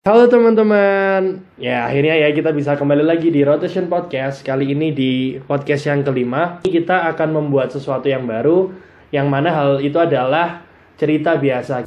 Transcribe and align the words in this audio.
Halo 0.00 0.32
teman-teman, 0.32 1.44
ya 1.60 1.84
akhirnya 1.84 2.16
ya 2.16 2.32
kita 2.32 2.56
bisa 2.56 2.72
kembali 2.72 3.04
lagi 3.04 3.28
di 3.28 3.44
Rotation 3.44 3.84
Podcast. 3.84 4.40
Kali 4.40 4.72
ini 4.72 4.96
di 4.96 5.36
podcast 5.44 5.92
yang 5.92 6.00
kelima. 6.00 6.64
Kita 6.64 7.04
akan 7.12 7.36
membuat 7.36 7.68
sesuatu 7.76 8.08
yang 8.08 8.24
baru 8.24 8.72
Yang 9.12 9.26
mana 9.28 9.52
hal 9.52 9.84
itu 9.84 10.00
adalah 10.00 10.64
cerita 10.96 11.36
biasa 11.36 11.84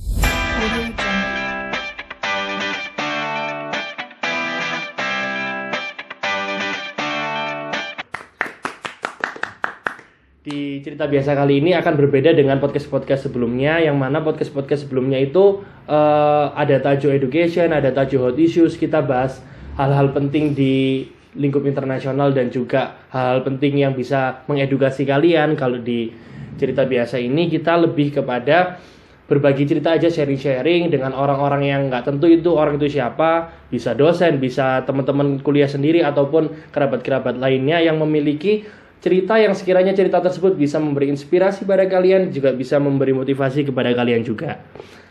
di 10.43 10.83
cerita 10.83 11.07
biasa 11.07 11.39
kali 11.39 11.63
ini 11.63 11.71
akan 11.71 11.95
berbeda 11.95 12.35
dengan 12.35 12.59
podcast-podcast 12.59 13.31
sebelumnya 13.31 13.79
yang 13.79 13.95
mana 13.95 14.19
podcast-podcast 14.19 14.91
sebelumnya 14.91 15.15
itu 15.23 15.63
eh, 15.87 16.45
ada 16.51 16.83
tajuk 16.83 17.15
education, 17.15 17.71
ada 17.71 17.95
tajuk 17.95 18.19
hot 18.19 18.35
issues, 18.35 18.75
kita 18.75 18.99
bahas 18.99 19.39
hal-hal 19.79 20.11
penting 20.11 20.51
di 20.51 21.07
lingkup 21.39 21.63
internasional 21.63 22.35
dan 22.35 22.51
juga 22.51 23.07
hal-hal 23.15 23.47
penting 23.47 23.87
yang 23.87 23.95
bisa 23.95 24.43
mengedukasi 24.51 25.07
kalian. 25.07 25.55
Kalau 25.55 25.79
di 25.79 26.11
cerita 26.59 26.83
biasa 26.83 27.23
ini 27.23 27.47
kita 27.47 27.79
lebih 27.79 28.11
kepada 28.19 28.83
berbagi 29.23 29.63
cerita 29.63 29.95
aja 29.95 30.11
sharing-sharing 30.11 30.91
dengan 30.91 31.15
orang-orang 31.15 31.63
yang 31.63 31.81
nggak 31.87 32.03
tentu 32.03 32.27
itu 32.27 32.51
orang 32.51 32.75
itu 32.75 32.99
siapa, 32.99 33.47
bisa 33.71 33.95
dosen, 33.95 34.43
bisa 34.43 34.83
teman-teman 34.83 35.39
kuliah 35.39 35.71
sendiri 35.71 36.03
ataupun 36.03 36.51
kerabat-kerabat 36.75 37.39
lainnya 37.39 37.79
yang 37.79 37.95
memiliki 38.03 38.67
cerita 39.03 39.35
yang 39.35 39.51
sekiranya 39.51 39.91
cerita 39.91 40.23
tersebut 40.23 40.55
bisa 40.55 40.79
memberi 40.79 41.11
inspirasi 41.11 41.67
pada 41.67 41.83
kalian 41.83 42.31
juga 42.31 42.55
bisa 42.55 42.79
memberi 42.79 43.11
motivasi 43.11 43.67
kepada 43.67 43.91
kalian 43.91 44.23
juga. 44.23 44.63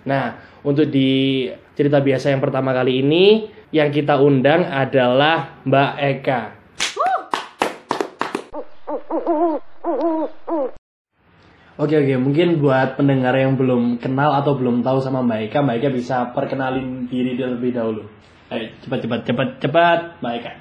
Nah, 0.09 0.41
untuk 0.65 0.89
di 0.89 1.45
cerita 1.77 2.01
biasa 2.01 2.33
yang 2.33 2.41
pertama 2.41 2.73
kali 2.73 3.05
ini 3.05 3.53
yang 3.69 3.93
kita 3.93 4.17
undang 4.17 4.65
adalah 4.65 5.61
Mbak 5.69 5.93
Eka. 6.01 6.41
Oke 11.77 11.95
oke, 12.01 12.15
mungkin 12.17 12.65
buat 12.65 12.97
pendengar 12.97 13.37
yang 13.37 13.61
belum 13.61 14.01
kenal 14.01 14.41
atau 14.41 14.57
belum 14.57 14.81
tahu 14.81 15.05
sama 15.05 15.21
Mbak 15.21 15.53
Eka, 15.53 15.59
Mbak 15.61 15.77
Eka 15.85 15.89
bisa 15.93 16.17
perkenalin 16.33 17.13
diri 17.13 17.37
terlebih 17.37 17.77
dahulu. 17.77 18.09
Ayo, 18.49 18.73
cepat 18.81 19.05
cepat 19.05 19.21
cepat 19.29 19.49
cepat, 19.61 19.99
Mbak 20.25 20.33
Eka. 20.41 20.53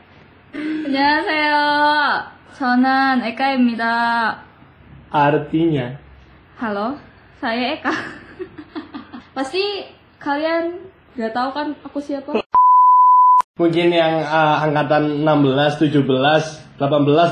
안 1.32 2.41
녕하세요. 2.51 2.55
저는 2.59 3.25
에카입니다. 3.25 4.39
Artinya, 5.13 5.97
Halo, 6.59 6.97
saya 7.39 7.77
Eka. 7.79 7.93
Pasti 9.37 9.63
kalian 10.19 10.81
gak 11.15 11.33
tahu 11.33 11.49
kan 11.53 11.67
aku 11.85 11.99
siapa? 12.03 12.33
mungkin 13.57 13.89
yang 13.89 14.21
uh, 14.21 14.61
angkatan 14.69 15.25
16, 15.25 15.89
17, 15.89 16.05
18 16.05 16.77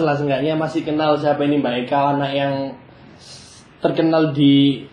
lah 0.01 0.15
seenggaknya 0.17 0.57
masih 0.57 0.81
kenal 0.81 1.21
siapa 1.21 1.45
ini 1.45 1.61
Mbak 1.61 1.85
Eka, 1.85 2.17
anak 2.17 2.33
yang 2.33 2.55
terkenal 3.85 4.33
di 4.33 4.85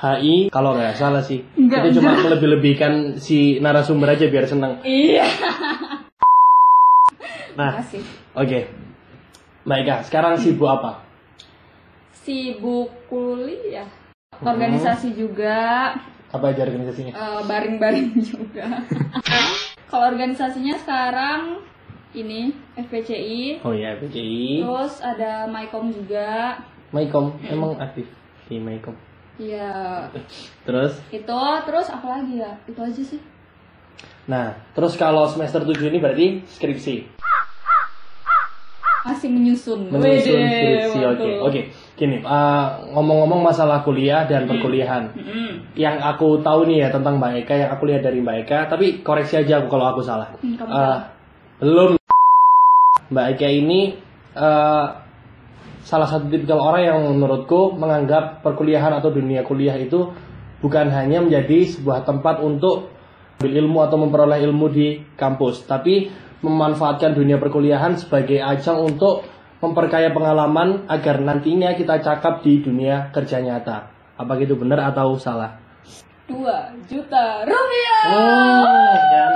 HI. 0.00 0.48
Kalau 0.48 0.72
nggak 0.72 0.96
salah 0.96 1.20
sih, 1.20 1.44
Enggak, 1.60 1.92
kita 1.92 2.00
cuma 2.00 2.16
melebih-lebihkan 2.24 3.20
si 3.20 3.60
narasumber 3.60 4.16
aja 4.16 4.24
biar 4.32 4.48
seneng. 4.48 4.80
Iya. 4.80 5.28
Nah, 7.52 7.76
Makasih. 7.76 8.00
oke. 8.32 8.60
Mbak 9.67 9.77
Eka, 9.83 9.95
sekarang 10.07 10.39
sibuk 10.39 10.69
apa? 10.69 11.03
Sibuk 12.23 12.87
kuliah, 13.07 13.87
organisasi 14.39 15.11
juga, 15.11 15.91
Apa 16.27 16.51
aja 16.51 16.63
organisasinya? 16.63 17.11
eh, 17.11 17.41
baring-baring 17.43 18.15
juga. 18.31 18.83
Kalau 19.87 20.05
organisasinya 20.07 20.75
sekarang 20.77 21.63
ini 22.11 22.51
FPCI, 22.75 23.63
Oh 23.63 23.71
ya, 23.71 23.95
PCI. 23.95 24.63
terus 24.63 24.99
ada 24.99 25.47
Mycom 25.47 25.91
juga. 25.91 26.59
Maikom, 26.87 27.35
emang 27.43 27.75
aktif 27.77 28.07
di 28.47 28.59
Maikom. 28.59 28.95
Iya, 29.37 30.07
Terus? 30.63 30.97
itu 31.13 31.39
terus 31.61 31.87
apa 31.87 32.07
lagi 32.09 32.39
ya? 32.39 32.55
Itu 32.63 32.79
aja 32.79 33.03
sih. 33.03 33.19
Nah, 34.25 34.55
terus 34.71 34.95
kalau 34.95 35.27
semester 35.27 35.61
7 35.61 35.77
ini 35.85 35.99
berarti 35.99 36.27
skripsi. 36.49 36.95
Masih 39.07 39.31
menyusun. 39.31 39.87
Menyusun 39.87 40.35
skripsi, 40.35 40.99
oke. 40.99 41.07
mantap. 41.07 41.45
Oke, 41.47 41.61
gini, 41.95 42.17
uh, 42.27 42.67
ngomong-ngomong 42.91 43.39
masalah 43.39 43.79
kuliah 43.87 44.27
dan 44.27 44.43
perkuliahan. 44.51 45.15
Mm-mm. 45.15 45.51
Yang 45.79 45.95
aku 46.03 46.43
tahu 46.43 46.67
nih 46.67 46.83
ya 46.83 46.87
tentang 46.91 47.15
Mbak 47.15 47.47
Eka, 47.47 47.55
yang 47.55 47.71
aku 47.71 47.83
lihat 47.87 48.03
dari 48.03 48.19
Mbak 48.19 48.37
Eka, 48.43 48.59
tapi 48.67 48.99
koreksi 48.99 49.39
aja 49.39 49.63
aku 49.63 49.71
kalau 49.71 49.95
aku 49.95 50.03
salah. 50.03 50.35
Kamu 50.35 50.67
Uh, 50.67 50.67
salah. 50.67 50.99
belum. 51.63 51.89
Mbak 53.07 53.25
Eka 53.39 53.47
ini 53.47 53.95
uh, 54.35 54.85
salah 55.87 56.07
satu 56.11 56.27
tipikal 56.27 56.59
orang 56.59 56.83
yang 56.83 56.99
menurutku 57.15 57.79
menganggap 57.79 58.43
perkuliahan 58.43 58.91
atau 58.91 59.07
dunia 59.07 59.47
kuliah 59.47 59.79
itu 59.79 60.11
bukan 60.59 60.91
hanya 60.91 61.23
menjadi 61.23 61.63
sebuah 61.79 62.03
tempat 62.03 62.43
untuk 62.43 62.91
ambil 63.39 63.53
ilmu 63.53 63.79
atau 63.85 63.97
memperoleh 64.01 64.41
ilmu 64.43 64.67
di 64.73 64.99
kampus, 65.15 65.63
tapi 65.69 66.09
memanfaatkan 66.41 67.17
dunia 67.17 67.41
perkuliahan 67.41 67.97
sebagai 67.97 68.41
ajang 68.41 68.93
untuk 68.93 69.25
memperkaya 69.57 70.13
pengalaman 70.13 70.85
agar 70.85 71.17
nantinya 71.21 71.73
kita 71.73 71.97
cakap 72.03 72.45
di 72.45 72.61
dunia 72.61 73.09
kerja 73.09 73.41
nyata. 73.41 73.89
Apa 74.17 74.37
gitu 74.41 74.57
benar 74.57 74.93
atau 74.93 75.17
salah? 75.17 75.67
dua 76.27 76.75
juta 76.91 77.47
rupiah. 77.47 78.01
Oh, 78.11 78.91
kan. 78.91 79.31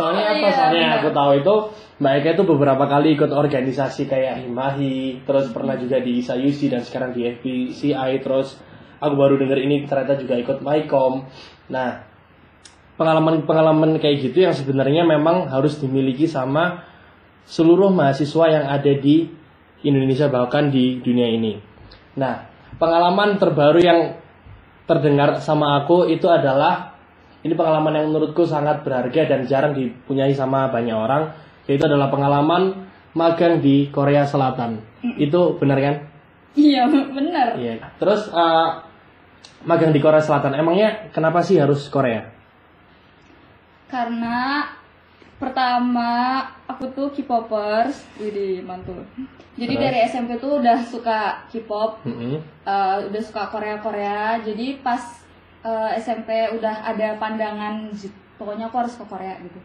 Soalnya 0.00 0.24
apa? 0.32 0.36
Iya, 0.36 0.52
Soalnya 0.56 0.80
benar. 0.88 0.98
aku 1.00 1.08
tahu 1.12 1.30
itu 1.40 1.54
Mbak 1.96 2.12
Eka 2.20 2.30
itu 2.36 2.44
beberapa 2.44 2.84
kali 2.84 3.08
ikut 3.16 3.32
organisasi 3.32 4.02
kayak 4.08 4.44
Himahi, 4.44 5.24
terus 5.24 5.48
pernah 5.52 5.76
juga 5.80 5.96
di 6.00 6.20
ISAYUSI 6.20 6.66
dan 6.72 6.82
sekarang 6.84 7.16
di 7.16 7.24
FBCI, 7.24 8.20
terus 8.20 8.60
aku 9.00 9.14
baru 9.16 9.40
denger 9.40 9.60
ini 9.64 9.88
ternyata 9.88 10.20
juga 10.20 10.36
ikut 10.36 10.60
MyCom. 10.60 11.24
Nah, 11.72 12.04
pengalaman-pengalaman 12.96 14.00
kayak 14.00 14.28
gitu 14.28 14.48
yang 14.48 14.56
sebenarnya 14.56 15.04
memang 15.04 15.52
harus 15.52 15.76
dimiliki 15.80 16.24
sama 16.24 16.84
seluruh 17.46 17.92
mahasiswa 17.92 18.44
yang 18.50 18.64
ada 18.66 18.92
di 18.96 19.28
Indonesia 19.84 20.26
bahkan 20.26 20.72
di 20.72 20.98
dunia 21.04 21.28
ini. 21.30 21.60
Nah, 22.18 22.48
pengalaman 22.80 23.36
terbaru 23.36 23.78
yang 23.78 24.00
terdengar 24.88 25.38
sama 25.44 25.84
aku 25.84 26.08
itu 26.08 26.26
adalah 26.26 26.96
ini 27.44 27.54
pengalaman 27.54 28.02
yang 28.02 28.06
menurutku 28.10 28.48
sangat 28.48 28.82
berharga 28.82 29.28
dan 29.28 29.46
jarang 29.46 29.72
dipunyai 29.76 30.34
sama 30.34 30.72
banyak 30.72 30.96
orang 30.96 31.30
yaitu 31.70 31.86
adalah 31.86 32.10
pengalaman 32.10 32.88
magang 33.14 33.62
di 33.62 33.92
Korea 33.92 34.26
Selatan. 34.26 34.82
Itu 35.18 35.58
benar 35.60 35.78
kan? 35.78 35.94
Iya 36.56 36.88
benar. 36.88 37.60
Iya. 37.60 37.92
Terus 38.00 38.32
eh, 38.32 38.68
magang 39.66 39.92
di 39.92 40.00
Korea 40.02 40.22
Selatan 40.22 40.56
emangnya 40.56 41.10
kenapa 41.14 41.44
sih 41.44 41.58
harus 41.60 41.86
Korea? 41.92 42.35
Karena 43.86 44.66
pertama 45.36 46.42
aku 46.66 46.90
tuh 46.96 47.08
K-popers, 47.12 48.02
jadi 48.16 48.64
mantul. 48.64 49.04
Jadi 49.56 49.72
Terus? 49.72 49.84
dari 49.88 49.98
SMP 50.08 50.30
tuh 50.36 50.60
udah 50.60 50.78
suka 50.84 51.48
K-pop, 51.48 52.04
Mm-mm. 52.04 52.40
eh, 52.42 52.96
udah 53.08 53.22
suka 53.22 53.48
Korea 53.48 53.80
Korea. 53.80 54.40
Jadi 54.40 54.80
pas 54.80 55.00
eh, 55.64 55.90
SMP 56.00 56.50
udah 56.56 56.84
ada 56.84 57.16
pandangan 57.16 57.88
pokoknya 58.36 58.68
aku 58.68 58.76
harus 58.84 58.94
ke 58.96 59.04
Korea 59.08 59.34
gitu. 59.40 59.60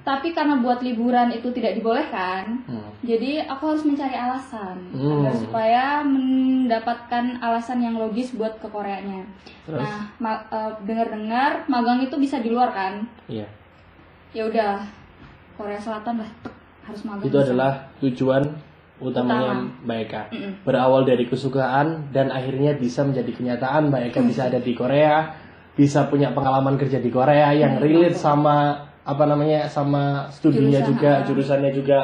Tapi 0.00 0.32
karena 0.32 0.56
buat 0.56 0.80
liburan 0.80 1.28
itu 1.28 1.48
tidak 1.50 1.74
dibolehkan, 1.74 2.64
Hmm. 2.64 2.88
Jadi 2.98 3.38
aku 3.40 3.62
harus 3.68 3.84
mencari 3.84 4.12
alasan 4.12 4.76
Hmm. 4.90 5.22
agar 5.22 5.34
supaya 5.34 5.84
mendapatkan 6.02 7.38
alasan 7.38 7.78
yang 7.80 7.94
logis 7.94 8.32
buat 8.32 8.56
ke 8.56 8.66
Koreanya. 8.66 9.22
Terus? 9.62 9.78
Nah, 9.78 10.10
ma- 10.18 10.44
eh, 10.44 10.72
dengar-dengar 10.82 11.64
magang 11.66 12.00
itu 12.00 12.16
bisa 12.16 12.38
di 12.38 12.48
luar 12.48 12.70
kan? 12.70 13.04
Iya. 13.26 13.46
Ya 14.30 14.42
udah, 14.44 14.72
Korea 15.54 15.78
Selatan 15.78 16.20
lah 16.20 16.30
harus 16.82 17.02
magang. 17.02 17.24
Itu 17.24 17.38
adalah 17.38 17.72
tujuan 17.98 18.44
utamanya 18.98 19.54
Utama. 19.54 19.84
Mbak 19.84 19.98
Eka. 20.00 20.22
Mm-mm. 20.28 20.52
Berawal 20.64 21.02
dari 21.04 21.24
kesukaan 21.24 22.10
dan 22.10 22.28
akhirnya 22.28 22.74
bisa 22.74 23.04
menjadi 23.04 23.30
kenyataan 23.30 23.88
Mbak 23.88 24.02
Eka 24.10 24.20
bisa 24.24 24.48
ada 24.48 24.58
di 24.58 24.72
Korea, 24.72 25.32
bisa 25.72 26.10
punya 26.10 26.34
pengalaman 26.34 26.74
kerja 26.74 26.98
di 26.98 27.06
Korea 27.06 27.54
yang 27.54 27.78
Hmm, 27.78 27.82
relate 27.84 28.18
sama 28.18 28.87
apa 29.08 29.24
namanya 29.24 29.64
sama 29.64 30.28
studinya 30.28 30.84
Jurusan, 30.84 30.88
juga, 30.92 31.12
jurusannya 31.24 31.72
juga. 31.72 32.00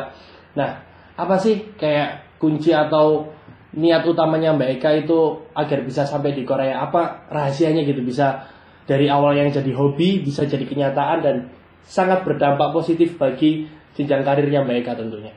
Nah, 0.57 0.81
apa 1.21 1.37
sih 1.37 1.77
kayak 1.77 2.41
kunci 2.41 2.73
atau 2.73 3.29
niat 3.77 4.09
utamanya 4.09 4.57
Mbak 4.57 4.81
Eka 4.81 4.91
itu 5.05 5.45
agar 5.53 5.85
bisa 5.85 6.09
sampai 6.09 6.33
di 6.33 6.49
Korea? 6.49 6.81
Apa 6.81 7.29
rahasianya 7.29 7.85
gitu 7.85 8.01
bisa 8.01 8.49
dari 8.89 9.13
awal 9.13 9.37
yang 9.37 9.53
jadi 9.53 9.69
hobi 9.77 10.25
bisa 10.25 10.49
jadi 10.49 10.65
kenyataan 10.65 11.19
dan 11.21 11.37
sangat 11.85 12.25
berdampak 12.25 12.73
positif 12.73 13.21
bagi 13.21 13.69
jenjang 13.93 14.25
karirnya 14.25 14.65
Mbak 14.65 14.77
Eka 14.81 14.93
tentunya. 14.97 15.37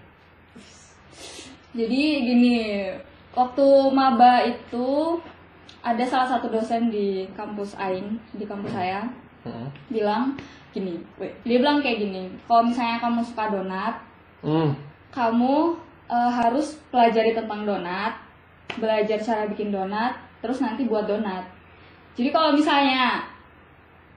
Jadi 1.76 2.04
gini, 2.24 2.56
waktu 3.36 3.68
maba 3.92 4.40
itu 4.48 5.20
ada 5.84 6.04
salah 6.08 6.32
satu 6.32 6.48
dosen 6.48 6.88
di 6.88 7.28
kampus 7.36 7.76
Ain, 7.76 8.18
di 8.32 8.48
kampus 8.48 8.72
saya. 8.72 9.27
Hmm. 9.48 9.68
bilang 9.88 10.36
gini, 10.70 11.00
dia 11.42 11.58
bilang 11.58 11.80
kayak 11.80 11.98
gini, 12.00 12.28
kalau 12.46 12.68
misalnya 12.68 13.00
kamu 13.00 13.20
suka 13.24 13.50
donat, 13.50 13.96
Hmm. 14.44 14.76
kamu 15.10 15.74
eh, 16.08 16.32
harus 16.32 16.80
pelajari 16.88 17.32
tentang 17.32 17.68
donat, 17.68 18.16
belajar 18.76 19.20
cara 19.20 19.44
bikin 19.46 19.72
donat, 19.72 20.16
terus 20.40 20.60
nanti 20.60 20.88
buat 20.88 21.04
donat. 21.04 21.44
Jadi 22.16 22.32
kalau 22.32 22.56
misalnya 22.56 23.20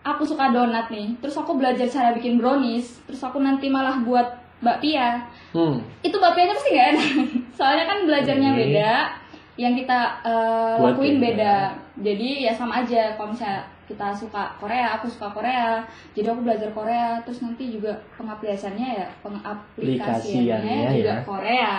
aku 0.00 0.22
suka 0.22 0.48
donat 0.50 0.86
nih, 0.86 1.18
terus 1.18 1.34
aku 1.34 1.58
belajar 1.58 1.84
cara 1.84 2.14
bikin 2.14 2.38
brownies, 2.38 3.02
terus 3.04 3.18
aku 3.20 3.38
nanti 3.38 3.66
malah 3.66 3.98
buat 4.00 4.22
bakpia, 4.60 5.18
Hmm. 5.50 5.82
itu 6.00 6.14
bakpianya 6.14 6.54
pasti 6.54 6.68
nggak 6.70 6.88
enak. 6.94 7.08
Soalnya 7.58 7.84
kan 7.84 7.98
belajarnya 8.06 8.50
Oke. 8.54 8.58
beda, 8.62 8.92
yang 9.58 9.74
kita 9.74 9.98
Buat 10.78 10.94
lakuin 10.94 11.18
beda. 11.18 11.26
beda. 11.26 11.54
Jadi 12.00 12.28
ya 12.46 12.52
sama 12.54 12.80
aja 12.80 13.12
kalau 13.18 13.34
misalnya 13.34 13.60
kita 13.90 14.14
suka 14.14 14.54
Korea, 14.62 14.94
aku 14.94 15.10
suka 15.10 15.34
Korea, 15.34 15.82
jadi 16.14 16.30
aku 16.30 16.46
belajar 16.46 16.70
Korea, 16.70 17.18
terus 17.26 17.42
nanti 17.42 17.74
juga 17.74 17.90
pengaplikasiannya 18.14 18.88
ya 18.94 19.06
pengaplikasiannya 19.18 20.54
Aplikasiannya 20.62 20.94
juga 20.94 21.10
ya. 21.10 21.26
Korea. 21.26 21.74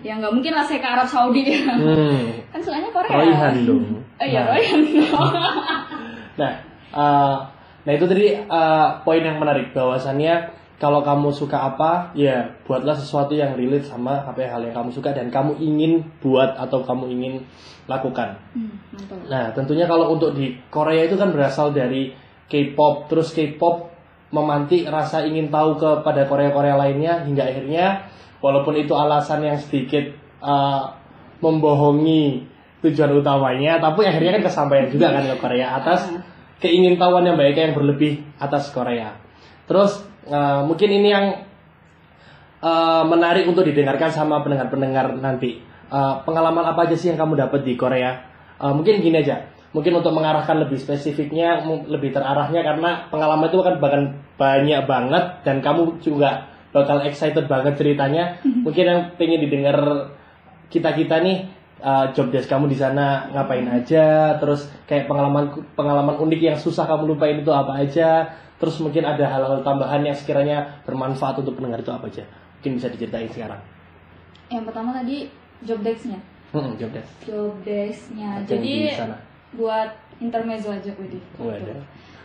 Ya 0.00 0.12
nggak 0.16 0.32
mungkin 0.32 0.52
lah 0.56 0.64
saya 0.64 0.80
ke 0.80 0.88
Arab 0.88 1.04
Saudi 1.04 1.44
Hmm. 1.60 2.24
kan 2.56 2.60
sukanya 2.64 2.88
Korea. 2.88 3.12
Royhan 3.12 3.54
dong. 3.68 3.84
Oh 4.16 4.24
iya 4.24 4.40
Nah. 4.40 4.48
Royhan. 4.56 4.80
Nah, 6.40 6.52
eh, 6.96 7.36
nah 7.84 7.92
itu 7.92 8.04
tadi 8.08 8.32
eh, 8.32 8.88
poin 9.04 9.20
yang 9.20 9.36
menarik 9.36 9.76
bahwasannya 9.76 10.48
kalau 10.80 11.04
kamu 11.04 11.28
suka 11.28 11.60
apa, 11.60 12.16
ya 12.16 12.56
buatlah 12.64 12.96
sesuatu 12.96 13.36
yang 13.36 13.52
relate 13.52 13.84
sama 13.84 14.24
apa 14.24 14.48
hal 14.48 14.64
yang 14.64 14.72
kamu 14.72 14.96
suka 14.96 15.12
dan 15.12 15.28
kamu 15.28 15.60
ingin 15.60 16.08
buat 16.24 16.56
atau 16.56 16.80
kamu 16.80 17.12
ingin 17.12 17.44
lakukan. 17.84 18.40
Hmm, 18.56 18.80
mantul. 18.96 19.20
Nah, 19.28 19.52
tentunya 19.52 19.84
kalau 19.84 20.16
untuk 20.16 20.32
di 20.32 20.56
Korea 20.72 21.04
itu 21.04 21.20
kan 21.20 21.36
berasal 21.36 21.76
dari 21.76 22.16
K-pop, 22.48 23.12
terus 23.12 23.36
K-pop 23.36 23.92
memantik 24.32 24.88
rasa 24.88 25.28
ingin 25.28 25.52
tahu 25.52 25.76
kepada 25.76 26.24
Korea-Korea 26.24 26.80
lainnya 26.80 27.28
hingga 27.28 27.44
akhirnya 27.44 28.08
walaupun 28.40 28.80
itu 28.80 28.96
alasan 28.96 29.44
yang 29.44 29.60
sedikit 29.60 30.16
eh, 30.40 30.82
membohongi 31.44 32.48
tujuan 32.80 33.20
utamanya, 33.20 33.76
tapi 33.84 34.08
akhirnya 34.08 34.40
kan 34.40 34.48
kesampaian 34.48 34.88
juga 34.88 35.12
kan 35.12 35.28
ke 35.28 35.36
Korea 35.36 35.76
atas 35.76 36.08
keingintahuan 36.64 37.28
yang 37.28 37.36
baik 37.36 37.52
yang 37.52 37.76
berlebih 37.76 38.24
atas 38.40 38.72
Korea. 38.72 39.20
Terus 39.68 40.09
eh, 40.26 40.60
mungkin 40.66 40.88
ini 40.90 41.08
yang 41.08 41.26
eh, 42.60 43.04
menarik 43.06 43.48
untuk 43.48 43.64
didengarkan 43.64 44.10
sama 44.12 44.42
pendengar-pendengar 44.44 45.16
nanti. 45.20 45.60
Eh, 45.90 46.14
pengalaman 46.22 46.64
apa 46.66 46.86
aja 46.86 46.96
sih 46.96 47.10
yang 47.12 47.18
kamu 47.18 47.38
dapat 47.48 47.64
di 47.64 47.74
Korea? 47.74 48.16
Eh, 48.60 48.72
mungkin 48.72 49.00
gini 49.00 49.20
aja. 49.24 49.40
Mungkin 49.70 50.02
untuk 50.02 50.10
mengarahkan 50.10 50.66
lebih 50.66 50.82
spesifiknya, 50.82 51.62
lebih 51.86 52.10
terarahnya 52.10 52.66
karena 52.66 53.06
pengalaman 53.06 53.46
itu 53.46 53.62
kan 53.62 53.78
bahkan 53.78 54.18
banyak 54.34 54.82
banget 54.82 55.24
dan 55.46 55.62
kamu 55.62 56.02
juga 56.02 56.50
bakal 56.74 57.06
excited 57.06 57.46
banget 57.46 57.78
ceritanya. 57.78 58.42
Mungkin 58.42 58.84
yang 58.86 59.00
pengen 59.14 59.46
didengar 59.46 59.78
kita 60.70 60.90
kita 60.94 61.22
nih 61.22 61.59
eh, 61.80 62.06
job 62.12 62.28
desk 62.30 62.46
kamu 62.46 62.70
di 62.70 62.78
sana 62.78 63.26
ngapain 63.32 63.66
aja, 63.66 64.36
terus 64.38 64.68
kayak 64.84 65.08
pengalaman 65.10 65.50
pengalaman 65.74 66.16
unik 66.20 66.40
yang 66.40 66.58
susah 66.60 66.86
kamu 66.86 67.16
lupain 67.16 67.40
itu 67.40 67.50
apa 67.50 67.80
aja, 67.80 68.28
terus 68.60 68.78
mungkin 68.78 69.02
ada 69.08 69.24
hal-hal 69.26 69.64
tambahan 69.64 70.04
yang 70.04 70.14
sekiranya 70.14 70.84
bermanfaat 70.84 71.40
untuk 71.40 71.56
pendengar 71.56 71.80
itu 71.80 71.90
apa 71.90 72.06
aja, 72.06 72.24
mungkin 72.60 72.72
bisa 72.78 72.88
diceritain 72.92 73.28
sekarang. 73.32 73.60
Yang 74.52 74.64
pertama 74.70 74.90
tadi 75.00 75.32
job 75.64 75.80
desk-nya. 75.80 76.20
Hmm, 76.50 76.74
job 76.76 76.90
desk. 76.90 77.10
Job 77.24 77.54
desk-nya. 77.62 78.42
Jadi 78.44 78.90
di 78.90 78.94
buat 79.54 79.90
intermezzo 80.22 80.70
aja. 80.70 80.90
Waduh. 80.94 81.80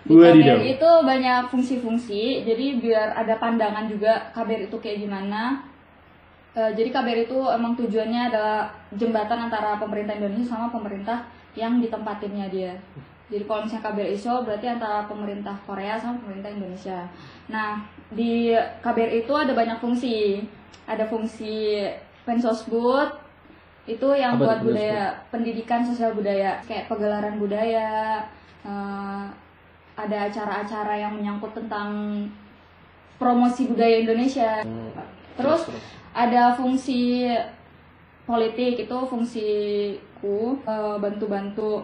Di 0.05 0.13
Wadidaw. 0.13 0.61
KBR 0.61 0.73
itu 0.77 0.91
banyak 1.01 1.41
fungsi-fungsi, 1.49 2.45
jadi 2.45 2.77
biar 2.77 3.17
ada 3.17 3.41
pandangan 3.41 3.89
juga 3.89 4.29
KBR 4.37 4.69
itu 4.69 4.77
kayak 4.77 5.01
gimana. 5.01 5.65
Eh, 6.55 6.71
jadi 6.71 6.87
KBR 6.87 7.27
itu 7.27 7.39
emang 7.51 7.75
tujuannya 7.75 8.31
adalah 8.31 8.71
jembatan 8.95 9.51
antara 9.51 9.75
pemerintah 9.75 10.15
Indonesia 10.15 10.55
sama 10.55 10.71
pemerintah 10.71 11.27
yang 11.51 11.83
ditempatinnya 11.83 12.47
dia. 12.47 12.71
Jadi 13.27 13.43
kalau 13.43 13.67
misalnya 13.67 13.91
KBR 13.91 14.09
ISO 14.15 14.33
berarti 14.47 14.67
antara 14.71 15.03
pemerintah 15.03 15.55
Korea 15.67 15.99
sama 15.99 16.15
pemerintah 16.23 16.55
Indonesia. 16.55 16.99
Nah, 17.51 17.83
di 18.07 18.55
KBR 18.55 19.11
itu 19.25 19.33
ada 19.35 19.51
banyak 19.51 19.83
fungsi. 19.83 20.47
Ada 20.87 21.09
fungsi 21.09 21.81
Pensosbud, 22.23 23.09
itu 23.85 24.07
yang 24.17 24.39
Apa 24.39 24.41
buat 24.41 24.59
itu 24.61 24.65
budaya 24.73 25.13
pendidikan 25.29 25.81
sosial 25.85 26.17
budaya 26.17 26.57
kayak 26.65 26.89
pegelaran 26.89 27.37
budaya 27.37 28.21
eh, 28.65 29.25
ada 29.95 30.17
acara-acara 30.25 30.93
yang 30.97 31.13
menyangkut 31.13 31.53
tentang 31.53 31.89
promosi 33.21 33.69
budaya 33.69 34.01
Indonesia 34.01 34.65
Hmm, 34.65 34.91
terus 35.37 35.69
ada 36.15 36.55
fungsi 36.55 37.27
politik 38.23 38.79
itu 38.81 38.97
fungsiku 39.05 40.37
eh, 40.63 40.95
bantu-bantu 40.97 41.83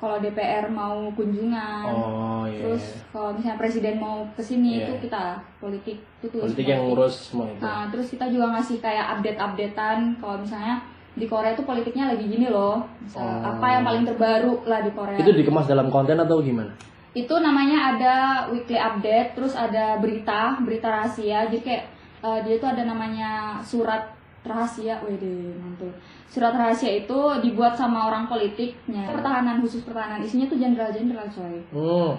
kalau 0.00 0.16
DPR 0.16 0.64
mau 0.66 1.12
kunjungan 1.12 1.84
Oh 1.86 2.48
iya. 2.48 2.64
terus 2.64 3.04
kalau 3.12 3.36
misalnya 3.36 3.60
presiden 3.60 4.00
mau 4.00 4.24
ke 4.32 4.40
sini 4.40 4.80
Iya. 4.80 4.88
itu 4.88 5.04
kita 5.04 5.36
politik 5.60 6.00
itu 6.24 6.36
Politik 6.40 6.64
yang 6.66 6.88
ngurus 6.88 7.28
semua 7.28 7.46
itu. 7.46 7.60
Nah, 7.60 7.84
terus 7.92 8.08
kita 8.08 8.24
juga 8.26 8.56
ngasih 8.56 8.80
kayak 8.80 9.06
update-updatean 9.14 9.98
kalau 10.16 10.40
misalnya 10.40 10.80
di 11.12 11.28
Korea 11.28 11.52
tuh 11.52 11.68
politiknya 11.68 12.08
lagi 12.08 12.24
gini 12.24 12.48
loh. 12.48 12.80
Misal 12.98 13.20
Oh. 13.20 13.52
apa 13.52 13.66
yang 13.70 13.84
paling 13.84 14.04
terbaru 14.08 14.64
lah 14.64 14.80
di 14.80 14.90
Korea. 14.90 15.20
Itu 15.20 15.36
dikemas 15.36 15.68
dalam 15.68 15.92
konten 15.92 16.16
atau 16.16 16.40
gimana? 16.40 16.72
Itu 17.12 17.36
namanya 17.36 17.92
ada 17.92 18.14
weekly 18.48 18.78
update, 18.78 19.34
terus 19.34 19.52
ada 19.52 19.98
berita, 19.98 20.56
berita 20.62 20.86
rahasia. 20.88 21.44
Jadi 21.44 21.60
kayak 21.60 21.84
eh, 22.20 22.40
dia 22.44 22.56
tuh 22.56 22.68
ada 22.70 22.82
namanya 22.84 23.60
surat 23.60 24.12
rahasia. 24.40 24.96
Wede, 25.04 25.52
mantul. 25.56 25.92
Surat 26.26 26.56
rahasia 26.56 27.04
itu 27.04 27.18
dibuat 27.42 27.76
sama 27.76 28.08
orang 28.08 28.24
politiknya. 28.24 29.04
Pertahanan 29.10 29.60
khusus 29.60 29.84
pertahanan. 29.84 30.22
Isinya 30.24 30.48
tuh 30.48 30.56
jenderal-jenderal 30.56 31.28
coy 31.28 31.60
Hmm. 31.72 32.16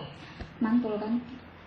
mantul 0.62 0.94
kan 1.02 1.18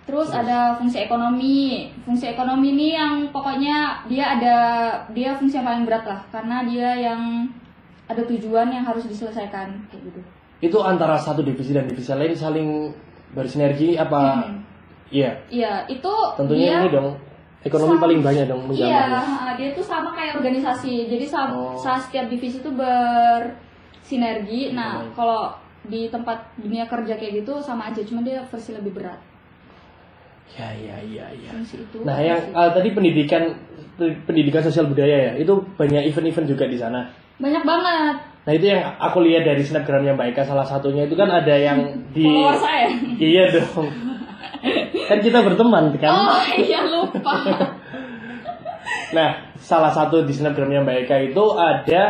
terus 0.05 0.29
ada 0.31 0.77
fungsi 0.77 1.01
ekonomi 1.01 1.89
fungsi 2.05 2.31
ekonomi 2.31 2.77
ini 2.77 2.93
yang 2.93 3.33
pokoknya 3.33 4.05
dia 4.05 4.37
ada 4.37 4.57
dia 5.11 5.33
fungsi 5.35 5.57
yang 5.57 5.67
paling 5.67 5.89
berat 5.89 6.05
lah 6.05 6.21
karena 6.29 6.61
dia 6.63 6.93
yang 6.93 7.49
ada 8.05 8.21
tujuan 8.23 8.69
yang 8.69 8.85
harus 8.85 9.09
diselesaikan 9.09 9.73
kayak 9.89 10.03
gitu 10.13 10.21
Itu 10.61 10.79
antara 10.85 11.17
satu 11.17 11.41
divisi 11.41 11.73
dan 11.73 11.89
divisi 11.89 12.13
lain 12.13 12.37
saling 12.37 12.69
bersinergi 13.33 13.97
apa? 13.99 14.45
Hmm. 14.47 14.61
Iya. 15.11 15.31
iya 15.49 15.73
itu 15.89 16.13
Tentunya 16.37 16.69
dia 16.69 16.81
ini 16.85 16.89
dong 16.93 17.09
ekonomi 17.65 17.91
sama- 17.91 18.03
paling 18.03 18.21
banyak 18.21 18.45
dong 18.45 18.61
iya 18.71 19.09
menjalannya. 19.09 19.57
dia 19.57 19.69
tuh 19.73 19.83
sama 19.83 20.13
kayak 20.13 20.37
organisasi 20.37 21.07
jadi 21.07 21.25
sa- 21.25 21.49
Oh. 21.49 21.75
sa- 21.75 21.99
setiap 21.99 22.27
divisi 22.27 22.59
itu 22.59 22.71
bersinergi 22.71 24.71
nah 24.71 25.01
Hmm. 25.01 25.11
kalau 25.13 25.51
di 25.83 26.07
tempat 26.07 26.39
dunia 26.57 26.85
kerja 26.85 27.15
kayak 27.15 27.41
gitu 27.41 27.59
sama 27.59 27.87
aja 27.87 28.01
cuma 28.01 28.21
dia 28.21 28.43
versi 28.43 28.73
lebih 28.73 28.95
berat 28.95 29.19
Ya 30.51 30.71
ya 30.71 30.95
ya 31.03 31.27
ya. 31.35 31.51
itu 31.57 31.99
Nah 32.01 32.17
yang 32.17 32.39
eh, 32.39 32.71
tadi 32.71 32.91
pendidikan 32.91 33.51
pendidikan 34.23 34.61
sosial 34.61 34.87
budaya 34.87 35.27
ya 35.27 35.33
itu 35.37 35.51
banyak 35.75 36.05
event-event 36.05 36.47
juga 36.47 36.67
di 36.67 36.75
sana. 36.75 37.07
banyak 37.37 37.63
banget 37.63 38.15
Nah 38.45 38.53
itu 38.53 38.67
yang 38.67 38.93
aku 38.95 39.19
lihat 39.21 39.43
dari 39.43 39.61
snapgramnya 39.61 40.13
Mbak 40.13 40.27
Eka 40.31 40.43
salah 40.45 40.63
satunya 40.63 41.03
itu 41.03 41.15
kan 41.15 41.27
ada 41.27 41.51
yang 41.51 42.07
di 42.13 42.23
follower 42.23 42.55
saya 42.55 42.87
iya 43.17 43.51
dong 43.51 43.89
kan 45.05 45.19
kita 45.19 45.39
berteman 45.41 45.95
kan. 45.97 46.11
Oh 46.11 46.45
iya 46.55 46.81
lupa. 46.85 47.35
Nah 49.15 49.31
salah 49.57 49.89
satu 49.89 50.27
di 50.27 50.35
snapgramnya 50.35 50.83
Mbak 50.83 50.97
Eka 51.07 51.17
itu 51.25 51.45
ada 51.55 52.03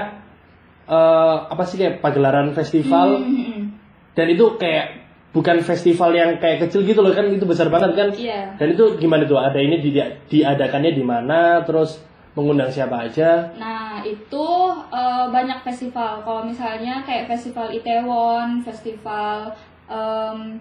eh, 0.84 1.36
apa 1.44 1.62
sih 1.62 1.76
kayak 1.76 2.00
pagelaran 2.00 2.50
festival 2.50 3.20
Hmm, 3.20 3.76
dan 4.12 4.26
itu 4.26 4.56
kayak 4.56 5.04
bukan 5.30 5.60
festival 5.60 6.10
yang 6.10 6.38
kayak 6.38 6.64
kecil 6.64 6.80
gitu 6.80 6.98
loh 6.98 7.12
kan 7.12 7.26
itu 7.26 7.44
besar 7.44 7.68
banget 7.68 7.92
kan. 7.92 8.08
Iya. 8.10 8.56
Dan 8.56 8.72
itu 8.72 8.96
gimana 8.96 9.26
tuh? 9.26 9.36
Ada 9.36 9.58
ini 9.58 9.76
di- 9.78 9.92
diadakannya 10.30 10.92
di 10.94 11.04
mana? 11.04 11.60
Terus 11.62 12.00
mengundang 12.32 12.70
siapa 12.70 13.04
aja? 13.04 13.52
Nah 13.54 14.00
itu 14.00 14.46
eh, 14.88 15.26
banyak 15.28 15.60
festival. 15.62 16.24
Kalau 16.24 16.42
misalnya 16.42 17.04
kayak 17.04 17.28
festival 17.28 17.68
Itaewon, 17.68 18.62
festival 18.62 19.52
em, 19.86 20.56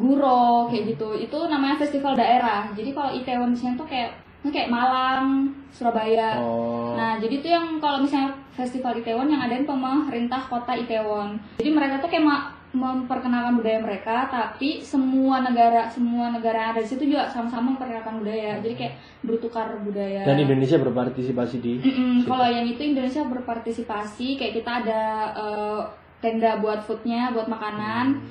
Guro 0.00 0.66
kayak 0.66 0.96
gitu. 0.96 1.12
Itu 1.14 1.38
namanya 1.46 1.76
festival 1.76 2.16
daerah. 2.16 2.72
Jadi 2.72 2.90
kalau 2.90 3.12
Itaewon 3.12 3.52
di 3.52 3.58
sini 3.60 3.76
tuh 3.76 3.84
kayak 3.84 4.16
kayak 4.40 4.72
Malang, 4.72 5.52
Surabaya. 5.68 6.40
Oh. 6.40 6.96
Nah, 6.96 7.20
jadi 7.20 7.44
itu 7.44 7.48
yang 7.52 7.76
kalau 7.76 8.00
misalnya 8.00 8.32
festival 8.56 8.96
Itaewon 8.96 9.28
yang 9.28 9.44
adain 9.44 9.68
pemerintah 9.68 10.40
kota 10.48 10.72
Itaewon. 10.72 11.36
Jadi 11.60 11.70
mereka 11.70 12.00
tuh 12.00 12.08
kayak 12.08 12.24
memperkenalkan 12.70 13.58
budaya 13.58 13.82
mereka, 13.82 14.30
tapi 14.30 14.78
semua 14.78 15.42
negara 15.42 15.90
semua 15.90 16.30
negara 16.30 16.56
yang 16.56 16.70
ada 16.72 16.80
di 16.80 16.88
situ 16.88 17.02
juga 17.10 17.26
sama-sama 17.26 17.74
memperkenalkan 17.74 18.22
budaya. 18.22 18.62
Jadi 18.62 18.74
kayak 18.78 18.94
bertukar 19.26 19.66
budaya. 19.82 20.22
Dan 20.22 20.38
Indonesia 20.40 20.78
berpartisipasi 20.78 21.56
di 21.58 21.72
Mm-mm, 21.82 22.22
situ. 22.22 22.30
kalau 22.30 22.46
yang 22.46 22.64
itu 22.64 22.80
Indonesia 22.80 23.26
berpartisipasi, 23.26 24.38
kayak 24.38 24.54
kita 24.62 24.70
ada 24.86 25.02
eh, 25.34 25.80
tenda 26.22 26.62
buat 26.62 26.80
foodnya, 26.86 27.34
buat 27.34 27.50
makanan. 27.50 28.22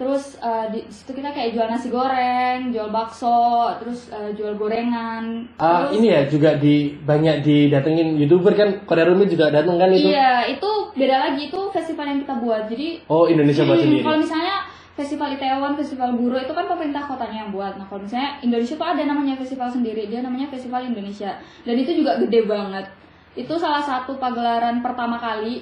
Terus 0.00 0.40
eh, 0.40 0.66
di 0.72 0.80
situ 0.88 1.12
kita 1.12 1.28
kayak 1.28 1.52
jual 1.52 1.68
nasi 1.68 1.92
goreng 1.92 2.72
jual 2.72 2.88
bakso 2.88 3.68
terus 3.76 4.08
eh, 4.08 4.32
jual 4.32 4.56
gorengan. 4.56 5.44
Ah, 5.60 5.84
terus 5.84 6.00
ini 6.00 6.06
ya 6.08 6.24
juga 6.24 6.56
di 6.56 6.96
banyak 6.96 7.44
didatengin 7.44 8.16
youtuber 8.16 8.56
kan? 8.56 8.80
Korea 8.88 9.04
Rumit 9.04 9.28
juga 9.28 9.52
datang 9.52 9.76
kan 9.76 9.92
itu? 9.92 10.08
Iya 10.08 10.48
itu 10.48 10.70
beda 10.96 11.16
lagi. 11.28 11.52
Itu 11.52 11.68
festival 11.68 12.08
yang 12.08 12.20
kita 12.24 12.40
buat. 12.40 12.64
Jadi 12.64 13.04
oh 13.06 13.28
Indonesia 13.28 13.60
buat 13.62 13.76
Hmm, 13.76 13.84
sendiri? 13.84 14.00
Kalau 14.00 14.18
misalnya 14.18 14.56
festival 14.96 15.28
Itaewon, 15.32 15.72
festival 15.76 16.10
Buru 16.16 16.36
itu 16.36 16.52
kan 16.52 16.64
pemerintah 16.64 17.04
kotanya 17.04 17.44
yang 17.44 17.52
buat. 17.52 17.76
Nah 17.76 17.84
kalau 17.84 18.00
misalnya 18.00 18.40
Indonesia 18.40 18.74
tuh 18.76 18.88
ada 18.88 19.02
namanya 19.04 19.36
festival 19.36 19.68
sendiri, 19.68 20.08
dia 20.08 20.24
namanya 20.24 20.48
Festival 20.48 20.80
Indonesia. 20.88 21.36
Dan 21.68 21.76
itu 21.76 21.92
juga 21.92 22.16
gede 22.16 22.48
banget. 22.48 22.88
Itu 23.36 23.60
salah 23.60 23.84
satu 23.84 24.16
pagelaran 24.16 24.80
pertama 24.80 25.20
kali 25.20 25.60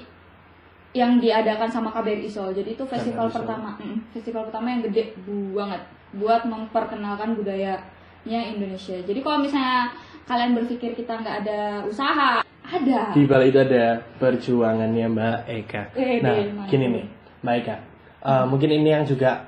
yang 0.97 1.21
diadakan 1.21 1.69
sama 1.69 1.93
KBRI 1.93 2.29
Seoul. 2.29 2.57
Jadi 2.57 2.73
itu 2.73 2.85
festival 2.89 3.29
KBRI 3.29 3.37
pertama, 3.37 3.71
mm, 3.77 3.99
festival 4.17 4.43
pertama 4.49 4.67
yang 4.73 4.81
gede 4.89 5.13
banget 5.53 5.83
buat 6.17 6.43
memperkenalkan 6.49 7.37
budayanya 7.37 8.41
Indonesia. 8.49 8.97
Jadi 8.97 9.21
kalau 9.21 9.45
misalnya 9.45 9.93
kalian 10.25 10.57
berpikir 10.57 10.97
kita 10.97 11.21
nggak 11.21 11.37
ada 11.45 11.61
usaha, 11.85 12.41
ada. 12.69 13.01
di 13.13 13.25
balik 13.29 13.53
itu 13.53 13.61
ada 13.65 14.01
perjuangannya 14.21 15.07
Mbak 15.13 15.39
Eka. 15.49 15.83
Eh, 15.97 16.21
Nah, 16.21 16.33
deh, 16.37 16.69
gini 16.69 16.87
nih, 16.93 17.05
Mbak 17.45 17.55
Eka. 17.65 17.77
Eh, 18.25 18.45
Mungkin 18.49 18.71
ini 18.73 18.89
yang 18.93 19.05
juga 19.05 19.45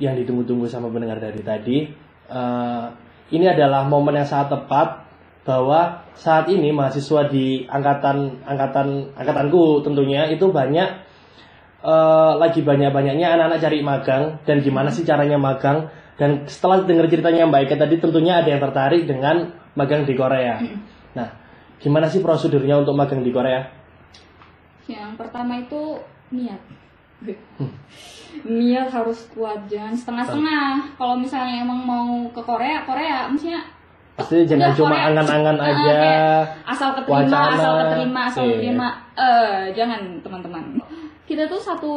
yang 0.00 0.16
ditunggu-tunggu 0.16 0.68
sama 0.68 0.88
pendengar 0.92 1.20
dari 1.20 1.40
tadi. 1.40 1.88
Eh, 2.28 2.84
ini 3.32 3.48
adalah 3.48 3.88
momen 3.88 4.20
yang 4.20 4.28
sangat 4.28 4.60
tepat 4.60 5.08
bahwa 5.48 6.01
saat 6.14 6.46
ini 6.48 6.70
mahasiswa 6.70 7.28
di 7.28 7.64
angkatan 7.66 8.44
angkatan 8.44 9.16
angkatanku 9.16 9.80
tentunya 9.82 10.28
itu 10.28 10.48
banyak 10.52 10.88
eh, 11.82 12.32
lagi 12.38 12.60
banyak-banyaknya 12.62 13.26
anak-anak 13.38 13.58
cari 13.60 13.78
magang 13.80 14.22
dan 14.44 14.56
gimana 14.60 14.88
sih 14.92 15.02
caranya 15.02 15.40
magang 15.40 15.88
dan 16.20 16.44
setelah 16.44 16.84
dengar 16.84 17.08
ceritanya 17.08 17.48
Mbak 17.48 17.60
Eka 17.66 17.76
tadi 17.80 17.96
tentunya 17.96 18.44
ada 18.44 18.48
yang 18.48 18.62
tertarik 18.62 19.08
dengan 19.08 19.48
magang 19.72 20.04
di 20.04 20.12
Korea. 20.12 20.60
Nah, 21.16 21.28
gimana 21.80 22.06
sih 22.06 22.20
prosedurnya 22.20 22.84
untuk 22.84 22.92
magang 22.92 23.24
di 23.24 23.32
Korea? 23.32 23.64
Yang 24.84 25.16
pertama 25.16 25.56
itu 25.56 25.98
niat. 26.30 26.60
niat 28.60 28.88
harus 28.92 29.24
kuat, 29.32 29.64
jangan 29.72 29.96
setengah-setengah. 29.96 31.00
Kalau 31.00 31.16
misalnya 31.16 31.64
emang 31.64 31.80
mau 31.80 32.28
ke 32.28 32.42
Korea, 32.44 32.84
Korea 32.84 33.26
maksudnya 33.32 33.64
Pasti 34.12 34.44
jangan 34.44 34.68
Udah, 34.68 34.76
cuma 34.76 34.96
angan-angan 35.02 35.56
Ah, 35.56 35.68
aja. 35.68 35.98
asal 36.66 36.90
keterima, 36.94 37.16
wacana. 37.24 37.48
asal 37.50 37.72
keterima, 37.80 38.20
asal 38.22 38.42
Iya. 38.42 38.52
keterima. 38.54 38.88
Eh, 39.14 39.60
jangan 39.72 40.00
teman-teman. 40.20 40.64
Kita 41.24 41.46
tuh 41.46 41.56
satu 41.58 41.90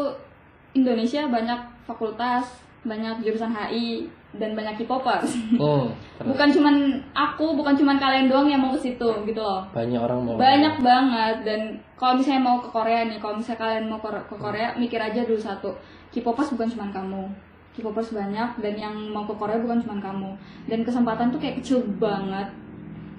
Indonesia 0.71 1.25
banyak 1.25 1.59
fakultas, 1.83 2.45
banyak 2.81 3.19
jurusan 3.19 3.49
HI 3.49 4.07
dan 4.31 4.51
banyak 4.51 4.75
K-popers. 4.77 5.31
Hmm, 5.53 5.91
bukan 6.29 6.47
cuman 6.49 6.75
aku, 7.11 7.51
bukan 7.53 7.71
cuman 7.73 7.95
kalian 7.95 8.27
doang 8.27 8.45
yang 8.45 8.59
mau 8.59 8.71
ke 8.71 8.79
situ 8.81 9.09
gitu 9.23 9.39
loh. 9.39 9.63
banyak 9.69 9.95
orang 9.97 10.19
mau. 10.21 10.35
banyak 10.35 10.75
banget 10.79 11.35
dan 11.41 11.59
kalau 11.95 12.15
misalnya 12.15 12.43
mau 12.43 12.57
ke 12.59 12.67
Korea 12.69 13.03
nih 13.05 13.15
kalau 13.17 13.35
misalnya 13.35 13.59
kalian 13.61 13.85
mau 13.85 13.97
ke, 13.97 14.07
Korea 14.29 14.75
mikir 14.75 14.99
aja 14.99 15.21
dulu 15.21 15.39
satu 15.39 15.71
K-popers 16.11 16.51
bukan 16.51 16.67
cuma 16.69 16.87
kamu 16.89 17.23
K-popers 17.75 18.15
banyak 18.15 18.49
dan 18.63 18.73
yang 18.79 18.95
mau 19.11 19.27
ke 19.27 19.35
Korea 19.35 19.59
bukan 19.59 19.83
cuma 19.83 19.99
kamu 19.99 20.31
dan 20.71 20.79
kesempatan 20.87 21.29
tuh 21.29 21.39
kayak 21.43 21.59
kecil 21.59 21.83
banget 21.99 22.47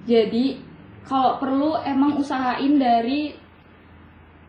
jadi 0.09 0.57
kalau 1.05 1.37
perlu 1.37 1.77
emang 1.85 2.17
usahain 2.17 2.75
dari 2.81 3.37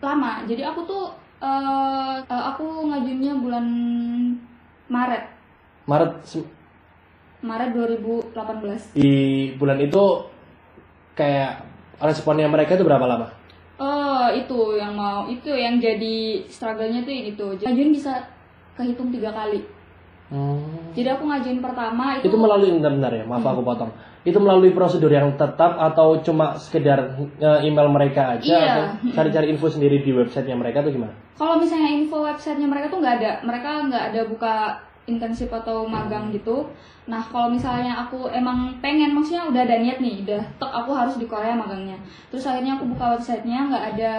lama 0.00 0.42
jadi 0.48 0.72
aku 0.72 0.80
tuh 0.88 1.04
eh, 1.44 2.16
eh, 2.24 2.44
aku 2.54 2.88
ngajunya 2.88 3.36
bulan 3.36 3.66
Maret 4.88 5.24
Maret 5.84 6.12
Maret 7.38 7.70
2018 7.70 8.98
di 8.98 9.12
bulan 9.54 9.78
itu 9.78 10.04
kayak 11.14 11.66
responnya 11.98 12.46
mereka 12.46 12.78
itu 12.78 12.86
berapa 12.86 13.02
lama? 13.02 13.28
Oh 13.78 14.26
itu 14.30 14.78
yang 14.78 14.94
mau 14.94 15.26
itu 15.26 15.50
yang 15.54 15.78
jadi 15.78 16.46
struggle-nya 16.46 17.02
tuh 17.02 17.14
ini 17.14 17.30
tuh. 17.34 17.54
Ngajuin 17.58 17.90
bisa 17.94 18.26
kehitung 18.78 19.10
tiga 19.10 19.34
kali. 19.34 19.62
Hmm. 20.28 20.92
Jadi 20.92 21.08
aku 21.08 21.24
ngajuin 21.24 21.60
pertama 21.64 22.20
itu, 22.20 22.28
Itu 22.28 22.36
melalui 22.36 22.76
bentar-bentar 22.76 23.12
ya, 23.16 23.24
maaf 23.24 23.40
aku 23.42 23.64
potong. 23.64 23.88
Itu 24.28 24.36
melalui 24.44 24.76
prosedur 24.76 25.08
yang 25.08 25.32
tetap 25.40 25.80
atau 25.80 26.20
cuma 26.20 26.52
sekedar 26.60 27.16
eh, 27.40 27.60
email 27.64 27.88
mereka 27.88 28.36
aja 28.36 28.44
Iya. 28.44 28.60
atau 28.68 28.84
cari-cari 29.16 29.48
info 29.48 29.72
sendiri 29.72 30.04
di 30.04 30.12
websitenya 30.12 30.56
mereka 30.56 30.84
tuh 30.84 30.92
gimana? 30.92 31.14
kalau 31.38 31.54
misalnya 31.54 31.94
info 31.94 32.26
websitenya 32.26 32.66
mereka 32.66 32.90
tuh 32.90 32.98
nggak 32.98 33.14
ada, 33.22 33.32
mereka 33.46 33.70
nggak 33.86 34.04
ada 34.10 34.20
buka 34.26 34.54
intensif 35.06 35.48
atau 35.48 35.86
magang 35.86 36.34
gitu. 36.34 36.66
Nah 37.06 37.22
kalau 37.30 37.48
misalnya 37.48 37.94
aku 38.04 38.26
emang 38.28 38.74
pengen, 38.84 39.14
maksudnya 39.14 39.46
udah 39.48 39.62
ada 39.64 39.78
niat 39.80 40.02
nih, 40.02 40.26
udah 40.26 40.42
tek 40.58 40.68
aku 40.74 40.90
harus 40.92 41.14
di 41.16 41.24
Korea 41.24 41.54
magangnya. 41.54 41.96
Terus 42.28 42.44
akhirnya 42.44 42.76
aku 42.76 42.90
buka 42.90 43.16
websitenya 43.16 43.70
nggak 43.70 43.84
ada 43.96 44.12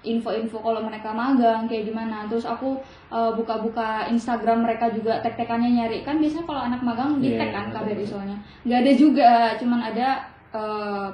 info-info 0.00 0.64
kalau 0.64 0.80
mereka 0.80 1.12
magang 1.12 1.68
kayak 1.68 1.92
gimana. 1.92 2.24
Terus 2.26 2.48
aku 2.48 2.80
uh, 3.12 3.32
buka-buka 3.36 4.08
Instagram 4.08 4.64
mereka 4.64 4.88
juga 4.88 5.20
tek-tekannya 5.20 5.76
nyari 5.76 6.00
kan 6.00 6.16
biasanya 6.16 6.44
kalau 6.48 6.62
anak 6.64 6.80
magang 6.80 7.20
di 7.20 7.36
tag 7.36 7.52
Iya, 7.52 7.56
kan 7.56 7.64
betul. 7.68 7.76
KBRI 7.84 8.04
soalnya. 8.08 8.38
Nggak 8.64 8.78
ada 8.80 8.92
juga, 8.96 9.32
cuman 9.60 9.80
ada 9.84 10.08
uh, 10.56 11.08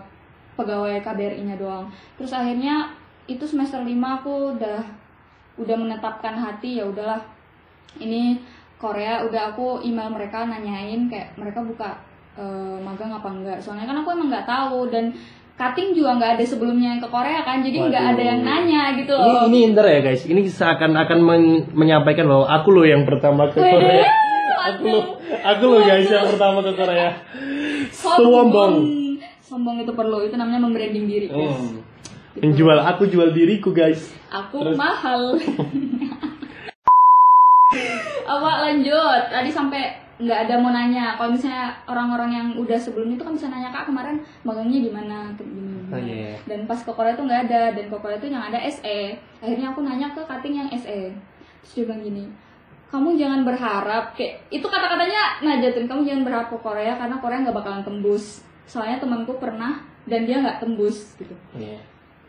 pegawai 0.55 1.03
KBRI-nya 1.03 1.57
doang. 1.59 1.91
Terus 2.15 2.31
akhirnya 2.31 2.95
itu 3.27 3.43
semester 3.43 3.83
5 3.83 3.91
aku 4.23 4.55
udah 4.55 4.81
udah 5.57 5.77
menetapkan 5.77 6.37
hati 6.37 6.79
ya 6.79 6.85
udahlah 6.87 7.19
ini 7.99 8.39
Korea 8.77 9.25
udah 9.25 9.57
aku 9.57 9.81
email 9.83 10.13
mereka 10.13 10.45
nanyain 10.45 11.09
kayak 11.09 11.33
mereka 11.41 11.65
buka 11.65 11.97
eh, 12.37 12.79
magang 12.85 13.09
apa 13.09 13.29
enggak 13.33 13.59
soalnya 13.59 13.89
kan 13.89 14.05
aku 14.05 14.13
emang 14.13 14.29
nggak 14.29 14.49
tahu 14.49 14.93
dan 14.93 15.11
cutting 15.57 15.97
juga 15.97 16.21
nggak 16.21 16.31
ada 16.37 16.45
sebelumnya 16.45 16.89
yang 16.95 17.01
ke 17.01 17.09
Korea 17.09 17.41
kan 17.41 17.65
jadi 17.65 17.89
nggak 17.89 18.05
ada 18.13 18.23
yang 18.23 18.41
nanya 18.45 18.83
gitu 18.95 19.17
Ini 19.17 19.25
loh 19.33 19.43
ini 19.49 19.59
inter 19.65 19.87
ya 19.89 20.01
guys. 20.05 20.23
Ini 20.23 20.41
seakan 20.45 20.93
akan 20.95 21.19
men- 21.19 21.65
menyampaikan 21.73 22.29
bahwa 22.29 22.45
aku 22.47 22.69
loh 22.71 22.85
yang 22.85 23.09
pertama 23.09 23.49
ke 23.49 23.59
Korea. 23.59 24.05
Aku 24.67 24.85
loh, 24.85 25.05
aku 25.23 25.65
loh 25.65 25.81
guys 25.81 26.07
yang 26.07 26.29
pertama 26.29 26.61
ke 26.61 26.73
Korea. 26.75 27.09
Sombong. 27.89 28.75
sombong 29.41 29.79
itu 29.81 29.95
perlu 29.95 30.21
itu 30.21 30.35
namanya 30.35 30.61
membranding 30.61 31.07
diri 31.07 31.27
guys. 31.27 31.57
Hmm. 31.57 31.81
Menjual 32.37 32.79
aku 32.85 33.09
jual 33.09 33.33
diriku 33.33 33.73
guys. 33.73 34.13
aku 34.29 34.61
Terus? 34.61 34.77
mahal 34.77 35.39
apa 38.27 38.51
lanjut 38.67 39.23
tadi 39.31 39.49
sampai 39.49 40.06
nggak 40.17 40.39
ada 40.49 40.55
mau 40.61 40.73
nanya. 40.73 41.17
Kalau 41.21 41.31
misalnya 41.33 41.77
orang-orang 41.85 42.31
yang 42.33 42.49
udah 42.57 42.79
sebelumnya 42.81 43.21
itu 43.21 43.25
kan 43.25 43.35
bisa 43.37 43.49
nanya 43.53 43.69
kak 43.69 43.89
kemarin 43.89 44.17
magangnya 44.43 44.81
di 44.81 44.91
mana? 44.91 45.19
Kayak 45.37 45.49
gini, 45.53 45.61
gini. 45.61 45.93
Oh, 45.93 46.01
iya. 46.01 46.33
dan 46.49 46.61
pas 46.65 46.81
ke 46.81 46.93
Korea 46.93 47.13
tuh 47.13 47.25
nggak 47.29 47.43
ada. 47.49 47.63
Dan 47.77 47.85
ke 47.93 47.97
Korea 48.01 48.19
tuh 48.19 48.29
yang 48.33 48.45
ada 48.45 48.59
SE 48.73 49.01
akhirnya 49.45 49.67
aku 49.73 49.81
nanya 49.85 50.09
ke 50.17 50.21
cutting 50.25 50.55
yang 50.57 50.69
SE 50.73 51.01
terus 51.61 51.73
dia 51.75 51.85
bilang 51.85 52.03
gini 52.07 52.25
kamu 52.87 53.19
jangan 53.19 53.41
berharap. 53.43 54.15
Kayak 54.15 54.47
itu 54.49 54.63
kata-katanya 54.63 55.43
Najatin 55.43 55.91
kamu 55.91 56.01
jangan 56.07 56.23
berharap 56.23 56.49
ke 56.55 56.59
Korea 56.63 56.95
karena 56.95 57.17
Korea 57.19 57.43
nggak 57.43 57.57
bakalan 57.59 57.83
tembus. 57.83 58.47
Soalnya 58.65 59.03
temanku 59.03 59.37
pernah 59.43 59.83
dan 60.07 60.23
dia 60.23 60.39
nggak 60.39 60.63
tembus 60.63 61.19
gitu. 61.19 61.35
Iya. 61.59 61.83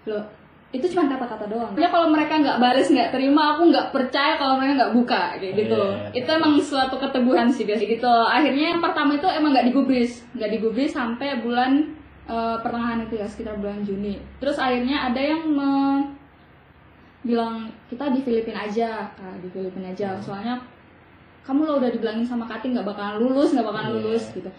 loh 0.08 0.24
itu 0.68 0.84
cuma 0.92 1.08
kata-kata 1.08 1.48
doang. 1.48 1.72
Ya 1.80 1.88
kalau 1.88 2.12
mereka 2.12 2.44
nggak 2.44 2.60
balas 2.60 2.92
nggak 2.92 3.16
terima, 3.16 3.56
aku 3.56 3.72
nggak 3.72 3.88
percaya 3.96 4.36
kalau 4.36 4.60
mereka 4.60 4.84
nggak 4.84 4.94
buka 5.00 5.22
kayak 5.40 5.54
gitu. 5.56 5.80
Iya. 5.80 6.12
Itu 6.12 6.30
emang 6.36 6.54
suatu 6.60 7.00
keteguhan 7.00 7.48
sih 7.48 7.64
guys 7.64 7.80
gitu. 7.80 8.04
Akhirnya 8.08 8.76
yang 8.76 8.82
pertama 8.84 9.16
itu 9.16 9.28
emang 9.32 9.56
nggak 9.56 9.68
digubris, 9.72 10.28
nggak 10.36 10.52
digubris 10.52 10.92
sampai 10.92 11.40
bulan 11.40 11.96
eh, 12.28 12.58
pertengahan 12.60 13.08
itu 13.08 13.16
ya 13.16 13.24
sekitar 13.24 13.56
bulan 13.56 13.80
Juni. 13.88 14.20
Terus 14.44 14.60
akhirnya 14.60 15.08
ada 15.08 15.22
yang 15.24 15.48
me- 15.48 16.12
bilang 17.24 17.68
kita 17.92 18.12
di 18.12 18.24
Filipina 18.24 18.68
aja, 18.68 19.08
nah, 19.20 19.36
di 19.40 19.48
Filipina 19.52 19.92
aja. 19.92 20.16
Soalnya 20.20 20.60
kamu 21.44 21.64
lo 21.64 21.74
udah 21.80 21.88
dibilangin 21.88 22.28
sama 22.28 22.44
Kating 22.44 22.76
nggak 22.76 22.88
bakalan 22.88 23.24
lulus, 23.24 23.56
nggak 23.56 23.68
bakalan 23.68 23.92
Iya. 23.92 23.98
lulus 24.04 24.24
gitu. 24.36 24.52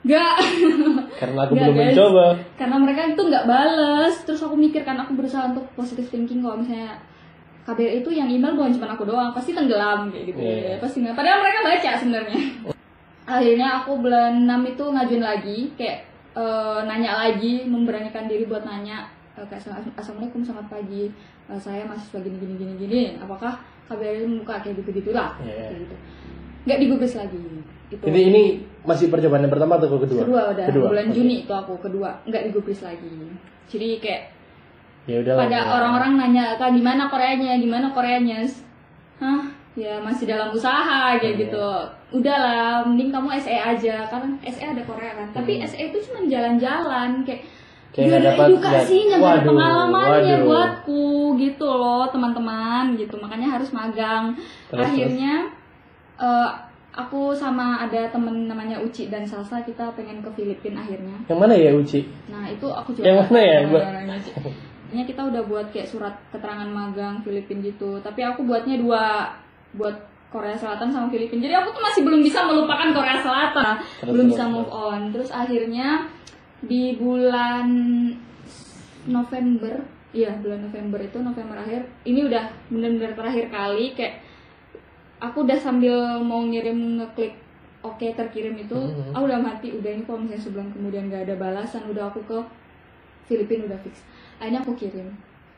Nggak. 0.00 0.34
Karena 1.16 1.38
aku 1.42 1.52
Nggak, 1.52 1.64
belum 1.64 1.76
guys. 1.76 1.88
mencoba. 1.90 2.26
karena 2.54 2.76
mereka 2.78 3.00
itu 3.08 3.22
nggak 3.24 3.44
bales. 3.44 4.14
Terus 4.22 4.40
aku 4.40 4.54
mikir 4.54 4.82
kan 4.82 4.96
aku 4.96 5.12
berusaha 5.12 5.48
untuk 5.48 5.66
positive 5.72 6.06
thinking 6.06 6.38
kalau 6.38 6.56
misalnya 6.56 6.94
KBR 7.64 8.00
itu 8.00 8.10
yang 8.10 8.26
email 8.26 8.54
bukan 8.54 8.72
cuma 8.72 8.88
aku 8.88 9.04
doang. 9.04 9.30
Pasti 9.30 9.52
tenggelam 9.52 10.08
kayak 10.08 10.24
gitu. 10.26 10.38
Iya. 10.38 10.56
ya 10.64 10.76
pasti 10.78 10.96
nggak. 11.00 11.14
Padahal 11.14 11.38
mereka 11.40 11.58
baca 11.62 11.90
sebenarnya. 11.94 12.40
Akhirnya 13.24 13.68
aku 13.78 13.92
bulan 13.98 14.32
6 14.42 14.72
itu 14.72 14.84
ngajuin 14.86 15.20
lagi 15.20 15.58
kayak 15.74 15.98
eh, 16.32 16.78
nanya 16.82 17.12
lagi 17.18 17.52
memberanikan 17.64 18.24
diri 18.24 18.46
buat 18.46 18.62
nanya 18.62 19.04
eh, 19.34 19.44
kayak 19.44 19.60
"Assalamu- 19.60 19.94
assalamualaikum 19.94 20.40
selamat 20.40 20.66
pagi. 20.70 21.12
Eh, 21.44 21.58
saya 21.58 21.84
mahasiswa 21.84 22.18
gini 22.18 22.38
gini 22.38 22.54
gini 22.56 22.72
gini. 22.78 23.00
Apakah 23.18 23.58
KBR 23.84 24.24
membuka 24.24 24.62
kayak 24.62 24.80
gitu 24.80 24.90
gitulah 24.94 25.36
Iya. 25.42 25.68
kayak 25.68 25.80
gitu. 25.82 25.96
Nggak 26.64 26.78
digubris 26.80 27.14
lagi. 27.14 27.42
Itu 27.88 28.04
Ini 28.04 28.20
ini 28.28 28.44
masih 28.88 29.06
percobaan 29.06 29.44
yang 29.44 29.52
pertama 29.52 29.76
atau 29.76 29.88
kedua? 29.94 30.24
kedua 30.24 30.42
udah. 30.50 30.64
Bulan 30.88 31.06
Oke. 31.06 31.14
Juni 31.14 31.44
itu 31.44 31.52
aku 31.52 31.76
kedua. 31.78 32.10
Nggak 32.24 32.42
digubris 32.48 32.80
lagi. 32.80 33.06
Jadi 33.68 33.88
kayak 34.00 34.22
Ya 35.04 35.20
udah 35.20 35.34
pada 35.38 35.58
orang-orang 35.64 36.12
nanya 36.16 36.56
kak 36.56 36.72
gimana 36.72 37.08
Koreanya? 37.08 37.56
Gimana 37.56 37.88
Koreanya? 37.90 38.44
Hah? 39.18 39.40
Ya 39.72 39.96
masih 39.98 40.26
dalam 40.26 40.50
usaha 40.50 41.14
kayak 41.14 41.36
Iya. 41.36 41.40
gitu. 41.44 41.68
Udahlah 42.10 42.82
mending 42.82 43.08
kamu 43.08 43.28
SE 43.38 43.52
aja. 43.52 44.04
Karena 44.04 44.32
SE 44.42 44.60
ada 44.62 44.82
Korea 44.82 45.12
kan? 45.14 45.28
Tapi 45.32 45.60
SE 45.62 45.78
itu 45.78 45.96
cuma 46.02 46.24
jalan-jalan 46.24 47.22
kayak 47.22 47.40
Hmm. 47.88 47.94
Kayak 47.94 48.04
nggak 48.04 48.20
ada 48.20 48.30
nggak- 48.30 48.86
nggak 49.08 49.32
ada 49.32 49.42
pengalamannya 49.42 50.34
waduh. 50.34 50.44
buatku 50.44 51.06
gitu 51.36 51.64
loh 51.66 52.04
teman-teman 52.06 52.84
gitu. 52.94 53.16
Makanya 53.16 53.48
harus 53.50 53.70
magang. 53.70 54.36
Terus, 54.68 54.84
akhirnya 54.84 55.32
eh, 56.18 56.48
aku 56.98 57.30
sama 57.30 57.78
ada 57.86 58.10
temen 58.10 58.50
namanya 58.50 58.82
Uci 58.82 59.06
dan 59.06 59.22
Salsa 59.22 59.62
kita 59.62 59.94
pengen 59.94 60.18
ke 60.18 60.30
Filipina 60.34 60.82
akhirnya. 60.82 61.14
Yang 61.30 61.38
mana 61.38 61.54
ya 61.54 61.70
Uci? 61.70 62.00
nah 62.26 62.44
itu 62.50 62.66
aku 62.66 62.90
juga 62.98 63.06
Yang 63.06 63.18
mana 63.30 63.40
ya, 63.40 63.58
Uci. 63.62 64.30
Akhirnya 64.88 65.04
kita 65.04 65.22
udah 65.28 65.42
buat 65.46 65.66
kayak 65.70 65.88
surat 65.88 66.14
keterangan 66.34 66.66
magang 66.66 67.22
Filipina 67.22 67.70
gitu. 67.70 68.02
Tapi 68.02 68.20
aku 68.26 68.42
buatnya 68.42 68.82
dua 68.82 69.30
buat 69.78 69.94
Korea 70.28 70.58
Selatan 70.58 70.92
sama 70.92 71.08
Filipina 71.08 71.48
jadi 71.48 71.56
aku 71.62 71.72
tuh 71.72 71.80
masih 71.80 72.02
belum 72.04 72.20
bisa 72.20 72.42
melupakan 72.42 72.90
Korea 72.90 73.16
Selatan. 73.22 73.74
Terus, 74.02 74.12
belum 74.12 74.26
terus, 74.26 74.34
bisa 74.34 74.44
move 74.50 74.72
on. 74.74 75.00
Terus 75.14 75.30
akhirnya 75.30 75.88
di 76.58 76.98
bulan 76.98 77.68
November 79.06 79.86
iya 80.10 80.34
bulan 80.40 80.66
November 80.66 80.98
itu 81.04 81.20
November 81.20 81.62
akhir 81.62 81.86
ini 82.08 82.26
udah 82.26 82.48
bener-bener 82.72 83.12
terakhir 83.12 83.46
kali 83.52 83.92
kayak 83.94 84.24
aku 85.18 85.42
udah 85.42 85.56
sambil 85.56 85.94
mau 86.18 86.42
ngirim 86.42 86.74
ngeklik 86.96 87.34
oke 87.80 88.06
terkirim 88.08 88.54
itu 88.56 88.74
Mhm. 88.74 89.12
aku 89.12 89.24
udah 89.24 89.40
mati 89.40 89.68
udah 89.70 89.90
ini 89.90 90.02
kalau 90.02 90.18
misalnya 90.20 90.42
sebulan 90.42 90.68
kemudian 90.70 91.06
gak 91.06 91.22
ada 91.24 91.34
balasan 91.36 91.82
udah 91.86 92.06
aku 92.06 92.20
ke 92.22 92.38
Filipina 93.24 93.66
udah 93.66 93.78
fix 93.78 94.02
akhirnya 94.36 94.60
aku 94.60 94.72
kirim 94.74 95.10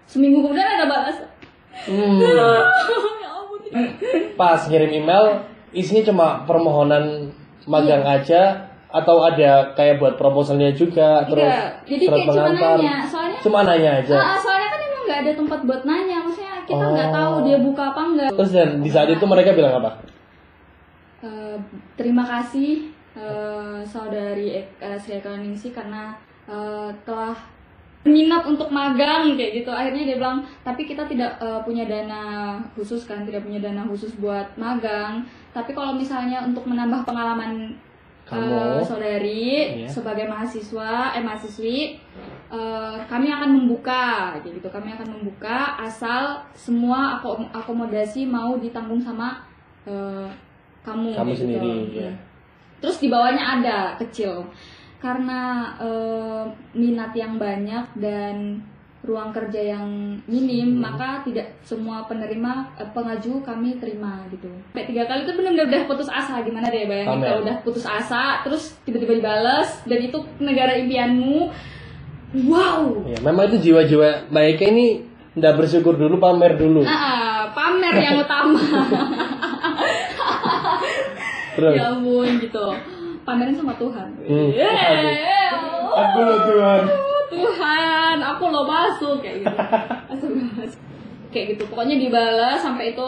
seminggu 0.04 0.42
kemudian 0.42 0.66
ada 0.70 0.86
balasan 0.86 1.28
Hmm. 1.70 2.18
ya 3.22 3.30
Pas 4.34 4.60
ngirim 4.66 4.90
email 4.92 5.38
isinya 5.70 6.02
cuma 6.02 6.26
permohonan 6.42 7.30
magang 7.64 8.02
aja 8.02 8.58
atau 8.90 9.22
ada 9.22 9.70
kayak 9.72 9.96
buat 9.96 10.18
proposalnya 10.18 10.74
juga 10.74 11.22
terus 11.22 11.46
Enggak, 11.46 11.86
jadi 11.86 12.04
surat 12.04 12.18
kayak 12.18 12.26
cuma 12.26 12.50
nanya 12.50 12.94
soalnya 13.06 13.38
Cuma 13.38 13.58
nanya 13.62 13.90
aja. 14.02 14.16
Ah, 14.18 14.34
soalnya 14.34 14.66
kan 14.66 14.80
emang 14.82 15.02
nggak 15.06 15.18
ada 15.20 15.32
tempat 15.38 15.60
buat 15.62 15.82
nanya 15.84 16.18
kita 16.70 16.84
nggak 16.86 17.10
Oh. 17.10 17.14
tahu 17.14 17.34
dia 17.44 17.58
buka 17.58 17.82
apa 17.90 18.00
enggak 18.06 18.30
Terus 18.32 18.52
dan 18.54 18.68
di 18.78 18.90
saat 18.90 19.08
itu 19.10 19.24
mereka 19.26 19.50
bilang 19.52 19.74
apa? 19.76 19.90
Eh, 21.20 21.56
terima 21.94 22.24
kasih 22.24 22.88
eh, 23.12 23.78
saudari 23.84 24.56
uh, 24.78 24.96
Sri 24.96 25.18
Ningsi 25.20 25.68
karena 25.68 26.14
eh, 26.46 26.88
telah 27.02 27.34
minat 28.00 28.48
untuk 28.48 28.72
magang 28.72 29.36
kayak 29.36 29.60
gitu 29.60 29.68
akhirnya 29.68 30.08
dia 30.08 30.16
bilang 30.16 30.40
tapi 30.64 30.88
kita 30.88 31.04
tidak 31.04 31.36
eh, 31.36 31.60
punya 31.60 31.84
dana 31.84 32.22
khusus 32.72 33.04
kan 33.04 33.28
tidak 33.28 33.44
punya 33.44 33.60
dana 33.60 33.84
khusus 33.84 34.16
buat 34.16 34.48
magang 34.56 35.20
tapi 35.52 35.76
kalau 35.76 35.92
misalnya 35.92 36.40
untuk 36.40 36.64
menambah 36.64 37.04
pengalaman 37.04 37.76
Kamu. 38.24 38.40
eh, 38.40 38.80
saudari 38.80 39.44
Iya. 39.84 39.88
sebagai 39.90 40.24
mahasiswa 40.24 41.12
eh 41.12 41.20
mahasiswi 41.20 42.00
eh, 42.50 42.97
kami 43.07 43.30
akan 43.30 43.50
membuka 43.57 44.35
gitu. 44.42 44.66
Kami 44.66 44.90
akan 44.92 45.09
membuka 45.14 45.78
asal 45.78 46.42
semua 46.52 47.16
akom- 47.16 47.50
akomodasi 47.50 48.26
mau 48.26 48.59
ditanggung 48.59 48.99
sama 48.99 49.38
eh, 49.87 50.28
kamu 50.80 51.12
Kamu 51.14 51.30
gitu. 51.30 51.40
sendiri, 51.47 51.75
ya. 51.95 52.12
terus 52.80 52.99
di 52.99 53.09
bawahnya 53.09 53.45
ada 53.61 53.78
kecil. 53.97 54.45
Karena 54.99 55.40
eh, 55.80 56.45
minat 56.75 57.14
yang 57.14 57.38
banyak 57.38 57.97
dan 57.97 58.61
ruang 59.00 59.33
kerja 59.33 59.73
yang 59.73 59.88
minim 60.28 60.76
Hmm. 60.76 60.85
maka 60.85 61.25
tidak 61.25 61.49
semua 61.64 62.04
penerima 62.04 62.69
pengaju 62.92 63.40
kami 63.40 63.80
terima 63.80 64.21
gitu. 64.28 64.45
Sampai 64.69 64.85
tiga 64.85 65.09
kali 65.09 65.25
itu 65.25 65.33
benar-benar 65.33 65.73
udah 65.73 65.83
putus 65.88 66.09
asa. 66.12 66.45
Gimana 66.45 66.69
deh 66.69 66.85
bayangin 66.85 67.16
kalau 67.16 67.40
udah 67.40 67.57
putus 67.64 67.88
asa 67.88 68.45
terus 68.45 68.76
tiba-tiba 68.85 69.16
dibales 69.16 69.80
dan 69.88 70.04
itu 70.04 70.21
negara 70.37 70.76
impianmu 70.76 71.49
wow 72.46 72.80
Ya, 73.04 73.18
memang 73.20 73.49
itu 73.49 73.58
jiwa-jiwa 73.64 74.28
baiknya 74.28 74.69
ini 74.71 74.86
ndak 75.32 75.56
bersyukur 75.56 75.95
dulu 75.95 76.16
pamer 76.16 76.54
dulu. 76.54 76.82
Ah, 76.82 77.50
pamer 77.50 77.95
yang 77.97 78.19
utama 78.19 78.58
Terus 81.50 81.75
ya 81.75 81.90
ampun 81.90 82.38
gitu 82.38 82.66
pamerin 83.21 83.54
sama 83.54 83.75
Tuhan 83.75 84.08
Hmm. 84.21 84.49
Yeay. 84.49 85.23
aku 85.90 86.19
loh 86.21 86.38
Tuhan. 86.40 86.80
Tuhan 87.28 88.16
aku 88.21 88.43
lo 88.49 88.62
masuk 88.64 89.16
kayak 89.21 89.43
gitu 89.43 89.54
Astagfirullahaladzim. 90.06 90.80
kayak 91.28 91.47
gitu 91.49 91.62
pokoknya 91.66 91.97
dibalas 91.97 92.58
sampai 92.58 92.90
itu 92.90 93.06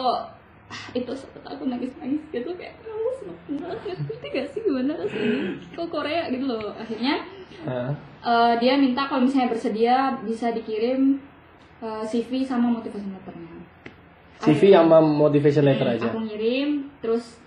ah, 0.65 0.83
itu 0.93 1.11
sempet 1.13 1.43
aku 1.43 1.63
nangis 1.65 1.91
nangis 1.97 2.23
gitu 2.29 2.49
kayak 2.53 2.79
kamu 2.79 3.09
seneng 3.13 3.37
banget 3.57 3.79
ngerti 3.99 4.27
gak 4.29 4.47
sih 4.49 4.59
gimana 4.61 4.91
rasanya 4.93 5.39
kok 5.69 5.87
Korea 5.89 6.23
gitu 6.29 6.45
loh 6.45 6.71
akhirnya 6.73 7.13
Eh, 8.23 8.53
dia 8.57 8.73
minta 8.75 9.05
kalau 9.05 9.27
misalnya 9.27 9.51
bersedia 9.51 9.95
bisa 10.23 10.49
dikirim 10.49 11.19
eh, 11.79 12.03
CV 12.03 12.43
sama 12.43 12.71
motivasi 12.71 13.03
letternya 13.05 13.51
CV 14.39 14.71
sama 14.71 14.99
motivation 14.99 15.63
letter 15.63 15.87
Hmm, 15.87 15.95
aja. 15.95 16.07
Aku 16.11 16.19
ngirim, 16.19 16.91
terus 16.99 17.39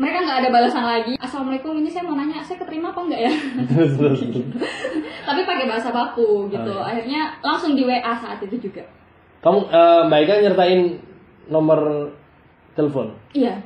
mereka 0.00 0.24
nggak 0.24 0.38
ada 0.40 0.48
balasan 0.48 0.80
lagi. 0.80 1.12
Assalamualaikum, 1.20 1.76
ini 1.76 1.92
saya 1.92 2.08
mau 2.08 2.16
nanya, 2.16 2.40
saya 2.40 2.56
keterima 2.56 2.88
apa 2.96 3.04
enggak 3.04 3.28
ya? 3.28 3.32
Tapi 5.28 5.40
pakai 5.44 5.66
bahasa 5.68 5.92
baku 5.92 6.48
gitu. 6.48 6.72
Oh, 6.72 6.80
iya. 6.80 6.88
Akhirnya 6.88 7.20
langsung 7.44 7.76
di 7.76 7.84
WA 7.84 8.00
saat 8.16 8.40
itu 8.40 8.56
juga. 8.56 8.80
Kamu 9.44 9.68
eh, 9.68 10.00
Mbak 10.08 10.20
Ika 10.24 10.34
nyertain 10.40 10.80
nomor 11.48 12.08
telepon 12.72 13.12
Iya, 13.34 13.60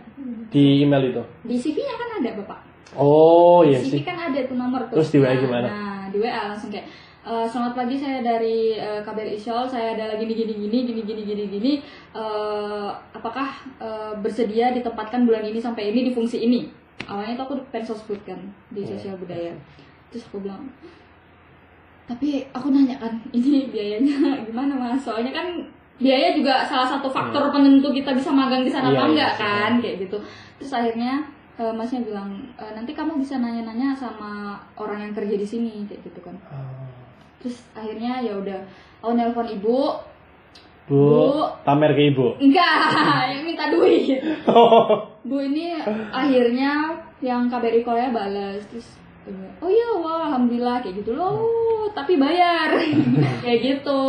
di 0.51 0.83
email 0.83 1.13
itu. 1.13 1.23
di 1.45 1.55
CV-nya 1.55 1.95
kan 1.95 2.09
ada 2.19 2.31
bapak. 2.43 2.61
Oh 2.95 3.63
iya 3.63 3.79
sih. 3.79 4.03
kan 4.03 4.19
ada 4.19 4.41
tuh 4.43 4.55
nomor 4.55 4.85
tuh. 4.87 5.01
Terus 5.01 5.11
di 5.11 5.19
WA 5.19 5.31
Nah, 5.31 5.39
gimana? 5.39 5.67
Nah, 5.67 6.03
di 6.09 6.19
WA 6.19 6.43
langsung 6.49 6.69
kayak 6.69 6.85
"Eh, 7.23 7.47
selamat 7.47 7.73
pagi 7.73 7.97
saya 7.97 8.19
dari 8.19 8.75
eh, 8.75 9.01
KBRI 9.01 9.39
Shawl 9.39 9.65
saya 9.65 9.95
ada 9.95 10.11
lagi 10.11 10.25
gini 10.25 10.43
gini 10.45 10.67
gini 10.67 10.79
gini 10.85 11.03
gini 11.03 11.23
gini 11.25 11.45
gini 11.49 11.73
Eh, 12.13 12.89
apakah 13.13 13.49
eh, 13.79 14.13
bersedia 14.19 14.73
ditempatkan 14.73 15.25
bulan 15.25 15.41
ini 15.43 15.57
sampai 15.57 15.89
ini 15.89 16.05
di 16.05 16.13
fungsi 16.13 16.43
ini 16.43 16.69
awalnya 17.03 17.35
tuh 17.35 17.45
aku 17.47 17.55
pengen 17.69 17.89
sosbud 17.89 18.21
kan 18.23 18.37
di 18.69 18.83
Iya. 18.83 18.93
sosial 18.93 19.17
budaya 19.17 19.55
terus 20.09 20.29
aku 20.29 20.39
bilang 20.41 20.69
tapi 22.05 22.45
aku 22.51 22.69
nanya 22.69 22.99
kan 22.99 23.15
ini 23.33 23.67
biayanya 23.67 24.43
gimana 24.45 24.75
mas 24.75 25.01
soalnya 25.01 25.33
kan 25.33 25.47
biaya 25.97 26.35
juga 26.35 26.63
salah 26.63 26.85
satu 26.89 27.07
faktor 27.07 27.49
penentu 27.49 27.89
kita 27.89 28.11
bisa 28.13 28.29
magang 28.29 28.61
di 28.61 28.69
sana 28.69 28.91
Iya, 28.91 28.93
apa 28.93 29.01
iya, 29.01 29.09
enggak 29.09 29.33
kan 29.39 29.73
kayak 29.79 29.97
gitu 30.03 30.17
terus 30.59 30.73
akhirnya 30.75 31.23
eh, 31.55 31.71
masnya 31.71 32.01
bilang 32.03 32.31
"E, 32.55 32.65
nanti 32.71 32.91
kamu 32.91 33.17
bisa 33.17 33.37
nanya-nanya 33.37 33.93
sama 33.93 34.57
orang 34.75 35.03
yang 35.03 35.13
kerja 35.13 35.35
di 35.35 35.45
sini 35.45 35.85
kayak 35.85 36.01
gitu 36.03 36.21
kan 36.23 36.37
Oh. 36.47 36.89
terus 37.39 37.61
akhirnya 37.73 38.19
ya 38.19 38.33
udah 38.35 38.61
aku 38.99 39.13
nelpon 39.13 39.47
ibu 39.47 39.93
Bu, 40.83 40.99
Bu. 40.99 41.47
pamer 41.63 41.93
ke 41.93 42.11
ibu. 42.11 42.35
enggak 42.39 42.91
yang 43.31 43.43
minta 43.43 43.69
duit 43.69 44.19
bu 45.23 45.37
ini 45.41 45.79
akhirnya 46.11 46.91
yang 47.19 47.47
KBRI 47.47 47.81
Korea 47.81 48.11
balas 48.11 48.67
terus 48.67 48.99
oh 49.59 49.71
iya 49.71 49.89
wah 49.95 50.27
alhamdulillah 50.27 50.83
kayak 50.83 50.99
gitu 50.99 51.15
loh 51.15 51.39
tapi 51.91 52.19
bayar 52.19 52.75
kayak 53.43 53.59
gitu 53.63 54.01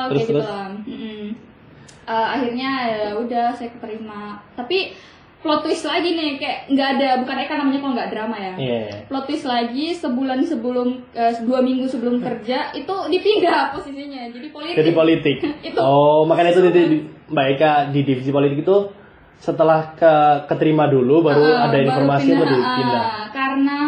kayak 0.00 0.08
Terus, 0.08 0.20
gitu 0.22 0.32
terus? 0.34 0.46
lah 0.46 0.68
Mm-mm. 0.80 1.26
Eh, 2.04 2.26
akhirnya 2.30 2.70
ya 2.86 3.08
udah 3.14 3.48
saya 3.50 3.68
keterima 3.70 4.36
tapi 4.52 4.92
plot 5.44 5.60
twist 5.60 5.84
lagi 5.84 6.08
nih 6.10 6.30
kayak 6.34 6.58
nggak 6.66 6.88
ada 6.90 7.08
bukan 7.20 7.36
Eka 7.38 7.54
namanya 7.54 7.78
kalau 7.78 7.92
nggak 7.92 8.10
drama 8.10 8.36
ya 8.38 8.52
Iya. 8.56 8.80
plot 9.04 9.24
twist 9.24 9.44
lagi 9.44 9.92
sebulan 9.92 10.40
sebelum 10.42 10.88
eh, 11.12 11.36
dua 11.40 11.60
minggu 11.60 11.84
sebelum 11.84 12.16
kerja 12.18 12.72
itu 12.72 12.94
dipindah 13.06 13.68
posisinya 13.70 14.24
jadi 14.26 14.48
politik 14.48 14.76
Jadi 14.76 14.90
politik. 14.90 15.36
Itu. 15.68 15.78
Oh, 15.78 16.24
makanya 16.24 16.50
itu 16.50 16.64
di, 16.64 16.82
di- 16.88 17.04
Mbak 17.26 17.46
Eka 17.50 17.70
di 17.88 18.00
divisi 18.02 18.28
politik 18.28 18.58
itu 18.58 18.76
setelah 19.36 19.92
ke 19.92 20.12
keterima 20.46 20.86
dulu 20.86 21.20
baru 21.22 21.44
Ah, 21.44 21.66
ada 21.66 21.76
baru 21.76 21.84
informasi 21.84 22.28
baru 22.32 22.54
ah, 22.54 22.64
pindah. 22.72 23.04
karena 23.30 23.80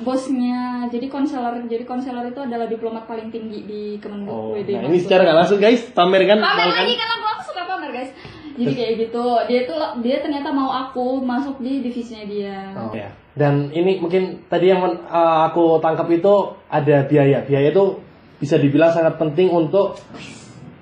bosnya 0.00 0.60
jadi 0.88 1.06
konselor 1.06 1.54
jadi 1.64 1.84
konselor 1.84 2.26
itu 2.26 2.40
adalah 2.40 2.66
diplomat 2.66 3.04
paling 3.04 3.30
tinggi 3.30 3.62
di 3.62 3.82
Kemenlu 3.96 4.26
Oh, 4.26 4.50
WD 4.52 4.66
nah 4.72 4.82
ini 4.84 4.98
secara 4.98 5.22
nggak 5.22 5.38
langsung 5.38 5.58
guys, 5.58 5.86
pamer 5.88 6.22
kan? 6.24 6.38
pamer 6.38 6.66
lagi 6.72 6.94
kan 6.96 7.08
aku, 7.12 7.24
aku 7.28 7.42
suka 7.44 7.62
pamer 7.64 7.90
guys 7.92 8.10
jadi 8.54 8.72
kayak 8.72 8.92
gitu 9.06 9.24
dia 9.50 9.60
tuh 9.66 9.78
dia 10.00 10.22
ternyata 10.22 10.54
mau 10.54 10.70
aku 10.70 11.18
masuk 11.20 11.58
di 11.58 11.82
divisinya 11.82 12.24
dia 12.26 12.56
Oh, 12.74 12.94
ya. 12.94 13.10
Dan 13.34 13.74
ini 13.74 13.98
mungkin 13.98 14.46
tadi 14.46 14.70
yang 14.70 14.78
men- 14.78 15.02
uh, 15.10 15.50
aku 15.50 15.82
tangkap 15.82 16.06
itu 16.06 16.54
ada 16.70 17.02
biaya. 17.02 17.42
Biaya 17.42 17.74
itu 17.74 17.98
bisa 18.38 18.54
dibilang 18.62 18.94
sangat 18.94 19.18
penting 19.18 19.50
untuk 19.50 19.98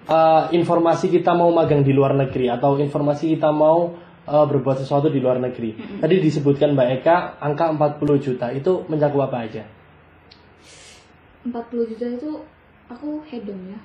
uh, 0.04 0.52
informasi 0.52 1.08
kita 1.08 1.32
mau 1.32 1.48
magang 1.48 1.80
di 1.80 1.96
luar 1.96 2.12
negeri 2.12 2.52
atau 2.52 2.76
informasi 2.76 3.40
kita 3.40 3.48
mau 3.48 3.96
uh, 4.28 4.44
berbuat 4.44 4.84
sesuatu 4.84 5.08
di 5.08 5.16
luar 5.24 5.40
negeri. 5.40 5.96
Tadi 5.96 6.14
disebutkan 6.20 6.76
Mbak 6.76 6.88
Eka 7.00 7.40
angka 7.40 7.72
40 7.72 8.20
juta 8.20 8.52
itu 8.52 8.84
mencakup 8.84 9.32
apa 9.32 9.48
aja? 9.48 9.64
40 11.48 11.90
juta 11.96 12.06
itu 12.06 12.30
aku 12.92 13.24
hedon 13.32 13.58
ya 13.72 13.80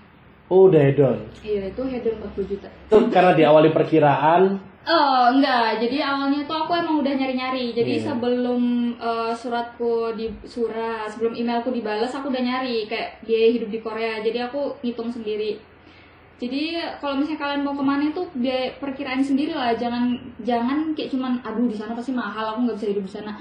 udah 0.48 0.80
hedon. 0.80 1.18
iya 1.44 1.68
itu 1.68 1.82
hedon 1.84 2.16
40 2.24 2.48
juta 2.48 2.68
Itu 2.88 2.98
karena 3.12 3.36
diawali 3.36 3.70
perkiraan. 3.72 4.56
Oh 4.88 5.28
enggak, 5.36 5.84
jadi 5.84 6.00
awalnya 6.00 6.48
tuh 6.48 6.64
aku 6.64 6.72
emang 6.72 7.04
udah 7.04 7.12
nyari-nyari. 7.12 7.76
Jadi 7.76 8.00
Iya. 8.00 8.08
sebelum 8.08 8.62
eh, 8.96 9.32
suratku 9.36 10.16
di 10.16 10.32
surat, 10.48 11.12
sebelum 11.12 11.36
emailku 11.36 11.76
dibalas, 11.76 12.16
aku 12.16 12.32
udah 12.32 12.40
nyari 12.40 12.88
kayak 12.88 13.20
biaya 13.28 13.52
hidup 13.52 13.68
di 13.68 13.80
Korea. 13.84 14.24
Jadi 14.24 14.40
aku 14.40 14.80
ngitung 14.80 15.12
sendiri. 15.12 15.60
Jadi 16.40 16.80
kalau 17.04 17.20
misalnya 17.20 17.42
kalian 17.44 17.68
mau 17.68 17.76
ke 17.76 17.84
mana 17.84 18.08
itu 18.08 18.24
biaya 18.32 18.72
perkiraan 18.80 19.20
sendiri 19.20 19.52
lah. 19.52 19.76
Jangan 19.76 20.16
jangan 20.40 20.96
kayak 20.96 21.12
cuman 21.12 21.44
aduh 21.44 21.68
di 21.68 21.76
sana 21.76 21.92
pasti 21.92 22.16
mahal, 22.16 22.56
aku 22.56 22.72
nggak 22.72 22.78
bisa 22.80 22.88
hidup 22.88 23.04
di 23.04 23.12
sana. 23.12 23.36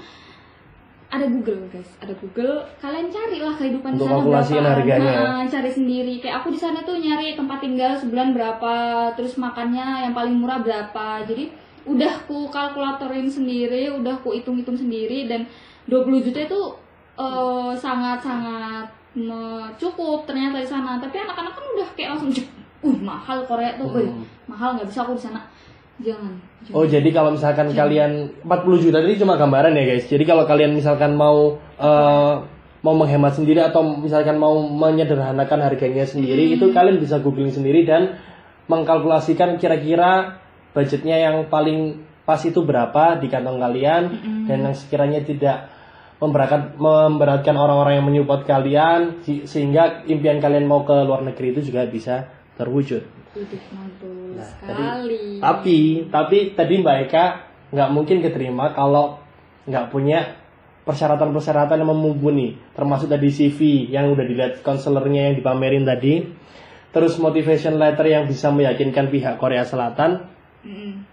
Ada 1.07 1.23
Google 1.31 1.71
guys, 1.71 1.87
ada 2.03 2.11
Google. 2.19 2.67
Kalian 2.83 3.07
carilah 3.07 3.55
kehidupan 3.55 3.95
di 3.95 4.03
sana 4.03 4.19
berapa. 4.19 4.75
harganya. 4.75 5.13
Nah, 5.23 5.43
cari 5.47 5.71
sendiri. 5.71 6.19
Kayak 6.19 6.43
aku 6.43 6.51
di 6.51 6.59
sana 6.59 6.83
tuh 6.83 6.99
nyari 6.99 7.31
tempat 7.31 7.63
tinggal 7.63 7.95
sebulan 7.95 8.35
berapa, 8.35 8.73
terus 9.15 9.39
makannya 9.39 10.03
yang 10.03 10.11
paling 10.11 10.35
murah 10.35 10.59
berapa. 10.59 11.23
Jadi 11.23 11.47
udah 11.87 12.11
ku 12.27 12.51
kalkulatorin 12.51 13.31
sendiri, 13.31 13.87
udah 13.95 14.19
ku 14.19 14.35
hitung-hitung 14.35 14.75
sendiri 14.75 15.31
dan 15.31 15.47
20 15.87 16.19
juta 16.19 16.43
itu 16.43 16.61
eh, 17.17 17.71
sangat-sangat 17.73 18.91
cukup 19.79 20.27
ternyata 20.27 20.59
di 20.59 20.67
sana. 20.67 20.99
Tapi 20.99 21.15
anak-anak 21.17 21.55
kan 21.55 21.65
udah 21.73 21.87
kayak 21.95 22.09
langsung 22.13 22.29
"Jep, 22.29 22.45
uh 22.83 22.97
mahal 22.99 23.47
Korea 23.47 23.73
tuh, 23.73 23.89
Hmm. 23.89 24.21
mahal 24.45 24.75
nggak 24.75 24.85
bisa 24.85 25.01
aku 25.01 25.15
di 25.15 25.23
sana. 25.23 25.39
Jangan. 25.97 26.33
jangan. 26.61 26.75
Oh, 26.77 26.85
jadi 26.85 27.09
kalau 27.09 27.33
misalkan 27.33 27.73
kalian 27.73 28.41
40 28.45 28.83
juta 28.85 29.01
ini 29.01 29.17
cuma 29.17 29.33
gambaran 29.33 29.73
ya, 29.73 29.83
guys. 29.89 30.05
Jadi 30.05 30.23
kalau 30.29 30.45
kalian 30.45 30.77
misalkan 30.77 31.17
mau 31.17 31.57
eh, 31.57 32.33
mau 32.85 32.93
menghemat 32.93 33.33
sendiri 33.33 33.65
atau 33.65 33.81
misalkan 33.97 34.37
mau 34.37 34.61
menyederhanakan 34.61 35.59
harganya 35.65 36.05
sendiri, 36.05 36.53
itu 36.53 36.69
kalian 36.69 37.01
bisa 37.01 37.17
googling 37.17 37.49
sendiri 37.49 37.81
dan 37.83 38.21
mengkalkulasikan 38.69 39.57
kira-kira 39.57 40.37
budgetnya 40.77 41.17
yang 41.17 41.49
paling 41.49 42.05
pas 42.27 42.43
itu 42.43 42.59
berapa 42.61 43.17
di 43.17 43.31
kantong 43.31 43.57
kalian 43.57 44.03
dan 44.51 44.67
yang 44.67 44.75
sekiranya 44.75 45.23
tidak 45.23 45.71
memberatkan 46.19 46.75
memberatkan 46.75 47.55
orang-orang 47.55 48.03
yang 48.03 48.05
menyupport 48.05 48.43
kalian 48.43 49.23
sehingga 49.23 50.03
impian 50.11 50.43
kalian 50.43 50.67
mau 50.67 50.83
ke 50.83 50.93
luar 51.07 51.23
negeri 51.23 51.55
itu 51.55 51.71
juga 51.71 51.87
bisa 51.87 52.27
terwujud. 52.59 53.16
Mantul 53.45 54.17
Nah, 54.37 54.45
sekali. 54.45 55.41
Tapi 55.41 55.77
tapi 56.09 56.37
tadi 56.53 56.73
Mbak 56.81 56.97
Eka 57.09 57.25
nggak 57.73 57.89
mungkin 57.91 58.17
keterima 58.23 58.71
kalau 58.71 59.19
nggak 59.67 59.89
punya 59.91 60.37
persyaratan-persyaratan 60.87 61.83
yang 61.83 61.91
mumpuni, 61.91 62.55
termasuk 62.71 63.11
tadi 63.11 63.27
CV 63.27 63.91
yang 63.91 64.15
udah 64.15 64.23
dilihat 64.23 64.53
konselornya 64.63 65.31
yang 65.31 65.35
dipamerin 65.35 65.83
tadi, 65.83 66.23
terus 66.95 67.19
motivation 67.19 67.75
letter 67.75 68.07
yang 68.07 68.23
bisa 68.23 68.47
meyakinkan 68.55 69.11
pihak 69.11 69.35
Korea 69.35 69.67
Selatan. 69.67 70.31
Mm-mm. 70.63 71.03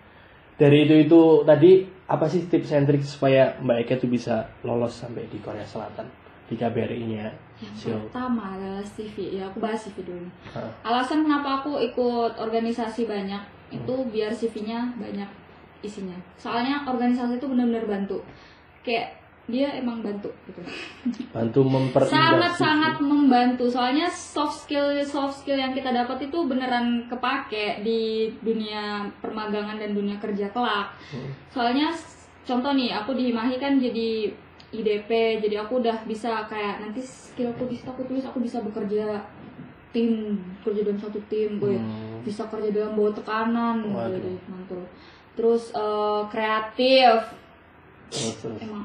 Dari 0.55 0.87
itu 0.87 0.95
itu 1.11 1.21
tadi 1.43 1.83
apa 2.07 2.31
sih 2.31 2.47
tips 2.47 2.71
and 2.71 2.87
trik 2.87 3.03
supaya 3.03 3.59
Mbak 3.59 3.79
Eka 3.83 3.95
tuh 3.99 4.07
bisa 4.07 4.55
lolos 4.63 4.95
sampai 4.95 5.27
di 5.27 5.43
Korea 5.43 5.67
Selatan 5.67 6.24
di 6.49 6.55
KBRI-nya? 6.61 7.27
Yang 7.63 7.75
Siul. 7.79 8.01
pertama 8.09 8.59
adalah 8.59 8.85
CV. 8.85 9.41
Ya 9.41 9.49
aku 9.49 9.63
bahas 9.63 9.81
CV 9.81 10.05
dulu. 10.05 10.29
Hah. 10.53 10.69
Alasan 10.85 11.25
kenapa 11.25 11.65
aku 11.65 11.81
ikut 11.81 12.37
organisasi 12.37 13.09
banyak 13.09 13.41
itu 13.73 13.95
biar 14.13 14.31
CV-nya 14.31 14.93
banyak 15.01 15.31
isinya. 15.81 16.17
Soalnya 16.37 16.85
organisasi 16.85 17.41
itu 17.41 17.47
benar-benar 17.49 17.85
bantu. 17.89 18.21
Kayak 18.85 19.25
dia 19.45 19.69
emang 19.77 20.01
bantu 20.01 20.33
gitu. 20.49 20.61
Bantu 21.29 21.61
memperindah 21.69 22.09
Sangat-sangat 22.09 22.97
CV. 22.97 23.05
membantu. 23.05 23.65
Soalnya 23.69 24.09
soft 24.09 24.65
skill 24.65 24.97
soft 25.05 25.45
skill 25.45 25.61
yang 25.61 25.77
kita 25.77 25.93
dapat 25.93 26.33
itu 26.33 26.39
beneran 26.49 27.05
kepake 27.13 27.85
di 27.85 28.33
dunia 28.41 29.05
permagangan 29.21 29.77
dan 29.77 29.93
dunia 29.93 30.17
kerja 30.17 30.49
kelak. 30.49 30.97
Hmm. 31.13 31.29
Soalnya 31.53 31.93
contoh 32.49 32.73
nih, 32.73 32.93
aku 32.97 33.13
di 33.13 33.33
Himahi 33.33 33.61
kan 33.61 33.77
jadi 33.77 34.33
IDP, 34.77 35.11
jadi 35.39 35.61
aku 35.61 35.79
udah 35.79 36.03
bisa 36.03 36.45
kayak 36.45 36.81
nanti 36.81 36.99
skillku 36.99 37.65
di 37.65 37.75
situ 37.75 37.87
aku 37.87 38.03
tulis 38.05 38.23
aku 38.23 38.39
bisa 38.39 38.59
bekerja 38.61 39.23
tim, 39.91 40.35
kerja 40.61 40.81
dalam 40.83 40.99
satu 40.99 41.23
tim, 41.25 41.57
gue 41.57 41.75
Hmm. 41.75 42.19
bisa 42.21 42.43
kerja 42.45 42.69
dalam 42.69 42.93
bawah 42.93 43.13
tekanan, 43.13 43.87
Waduh. 43.87 44.11
jadi 44.13 44.33
mantul. 44.45 44.83
Terus 45.35 45.71
eh, 45.71 46.23
kreatif, 46.29 47.19
Terus, 48.09 48.35
terus. 48.39 48.59
emang 48.61 48.85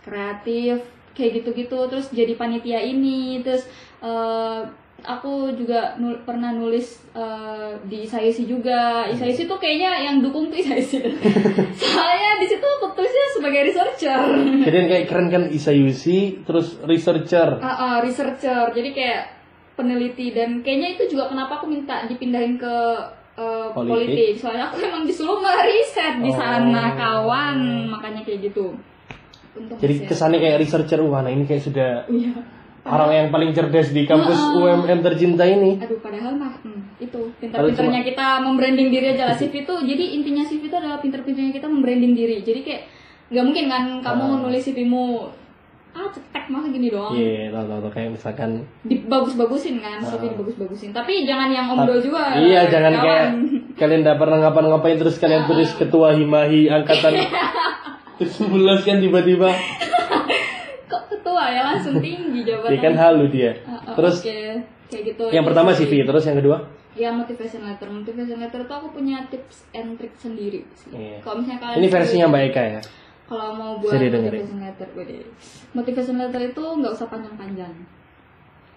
kreatif 0.00 0.80
kayak 1.12 1.32
gitu-gitu 1.34 1.78
terus 1.86 2.08
jadi 2.10 2.32
panitia 2.32 2.76
ini 2.78 3.40
terus 3.40 3.64
eh, 4.00 4.60
aku 5.08 5.32
juga 5.54 5.94
nul- 5.96 6.20
pernah 6.20 6.50
nulis 6.50 6.84
eh, 7.10 7.72
di 7.82 8.02
Isayusi 8.02 8.44
juga 8.44 9.06
Isayusi 9.06 9.44
tuh 9.44 9.56
kayaknya 9.56 10.02
yang 10.02 10.18
dukung 10.18 10.46
tuh 10.46 10.58
Isayusi 10.58 10.98
soalnya 11.80 12.30
di 12.36 12.46
situ 12.46 12.60
aku 12.60 12.90
tulisnya 12.92 13.26
sebagai 13.32 13.60
researcher 13.64 14.20
Jadi 14.60 14.76
kayak 14.84 15.06
keren 15.06 15.28
kan 15.28 15.42
Isayusi, 15.48 16.18
terus 16.42 16.82
researcher. 16.82 17.58
Ah, 17.58 17.68
ah, 17.68 17.96
researcher 17.98 18.70
jadi 18.70 18.90
kayak 18.90 19.22
peneliti 19.72 20.30
dan 20.30 20.60
kayaknya 20.60 20.96
itu 20.96 21.12
juga 21.12 21.28
kenapa 21.28 21.56
aku 21.56 21.66
minta 21.66 22.04
dipindahin 22.04 22.56
ke 22.56 22.74
eh, 23.36 23.68
Politik. 23.70 23.92
politik. 24.08 24.32
soalnya 24.36 24.64
aku 24.66 24.80
emang 24.82 25.04
disuruh 25.04 25.36
ngeriset 25.36 26.18
di 26.18 26.28
Oh. 26.28 26.34
sana 26.34 26.92
kawan 26.92 27.56
makanya 27.86 28.20
kayak 28.20 28.40
gitu 28.44 28.72
Untung 29.52 29.76
Jadi 29.76 30.04
kesannya 30.04 30.36
kayak 30.36 30.58
researcher, 30.58 31.00
wah 31.00 31.20
nah 31.20 31.28
ini 31.28 31.44
kayak 31.44 31.62
sudah 31.62 32.04
Iya. 32.06 32.55
Orang 32.86 33.10
yang 33.12 33.28
paling 33.28 33.50
cerdas 33.50 33.90
di 33.90 34.02
kampus 34.02 34.38
UMM 34.54 34.98
tercinta 35.00 35.42
ini. 35.42 35.76
Aduh, 35.76 35.98
padahal 35.98 36.32
mah 36.32 36.54
hmm, 36.58 36.96
itu 36.98 37.20
pintar-pintarnya 37.36 38.02
kita 38.02 38.26
membranding 38.40 38.88
diri 38.88 39.06
aja 39.10 39.26
lah 39.26 39.36
CV 39.40 39.62
itu. 39.62 39.74
Jadi 39.76 40.04
intinya 40.14 40.42
CV 40.42 40.62
itu 40.64 40.76
adalah 40.76 40.96
pintar-pintarnya 40.96 41.52
kita 41.52 41.66
membranding 41.66 42.12
diri. 42.12 42.40
Jadi 42.40 42.60
kayak 42.62 42.82
nggak 43.26 43.44
mungkin 43.44 43.64
kan 43.66 43.82
kamu 44.00 44.22
Ah. 44.24 44.38
nulis 44.40 44.62
CV-mu 44.62 45.26
ah 45.90 46.06
cetek 46.08 46.46
masa 46.46 46.68
gini 46.68 46.88
doang. 46.88 47.10
Iya, 47.10 47.48
tahu 47.50 47.64
tahu 47.66 47.80
tahu. 47.80 47.90
kayak 47.90 48.10
misalkan 48.12 48.50
Dibagus-bagusin 48.82 49.80
kan, 49.80 49.98
CV 49.98 50.28
dibagus-bagusin. 50.30 50.90
Tapi 50.92 51.24
jangan 51.24 51.48
yang 51.48 51.66
omdo 51.68 51.96
juga. 51.96 52.36
Iya, 52.36 52.68
jangan 52.68 52.92
kawan. 52.92 53.02
kayak 53.02 53.26
kalian 53.74 54.02
dapat 54.02 54.20
pernah 54.20 54.38
ngapain-ngapain 54.42 54.96
terus 54.96 55.16
kalian 55.16 55.44
tulis 55.44 55.72
ketua 55.72 56.12
Himahi 56.12 56.68
angkatan 56.68 57.12
11 58.20 58.28
kan 58.82 58.96
tiba-tiba. 58.98 59.50
kok 60.86 61.02
ketua 61.08 61.44
ya 61.48 61.62
langsung 61.66 61.98
tinggi 61.98 62.25
Dia 62.68 62.80
kan 62.80 62.94
halu 62.94 63.24
dia. 63.28 63.52
Ah, 63.62 63.78
ah, 63.82 63.94
Terus 63.94 64.16
oke. 64.20 64.38
kayak 64.86 65.02
gitu. 65.04 65.24
yang 65.30 65.44
pertama. 65.44 65.70
CV, 65.70 65.92
terus 66.02 66.24
yang 66.24 66.38
kedua? 66.38 66.58
Ya 66.96 67.12
motivation 67.12 67.60
letter. 67.62 67.86
Motivation 67.86 68.38
letter 68.38 68.60
itu 68.62 68.72
aku 68.72 68.88
punya 68.90 69.20
tips 69.28 69.68
and 69.70 69.96
trick 69.96 70.16
sendiri 70.16 70.64
sih. 70.72 70.88
Iya. 70.90 71.20
Kalau 71.20 71.38
misalnya 71.38 71.60
kalian 71.60 71.76
Ini 71.76 71.88
versinya 71.88 72.26
Mbak 72.26 72.42
Eka 72.48 72.62
ya. 72.64 72.80
kalau 73.26 73.48
mau 73.52 73.72
buat 73.76 73.98
didengerin. 73.98 74.38
motivation 74.38 74.60
letter 74.62 74.88
wede. 74.94 75.18
motivation 75.72 76.16
letter 76.16 76.40
itu 76.46 76.62
nggak 76.62 76.92
usah 76.94 77.10
panjang-panjang 77.10 77.74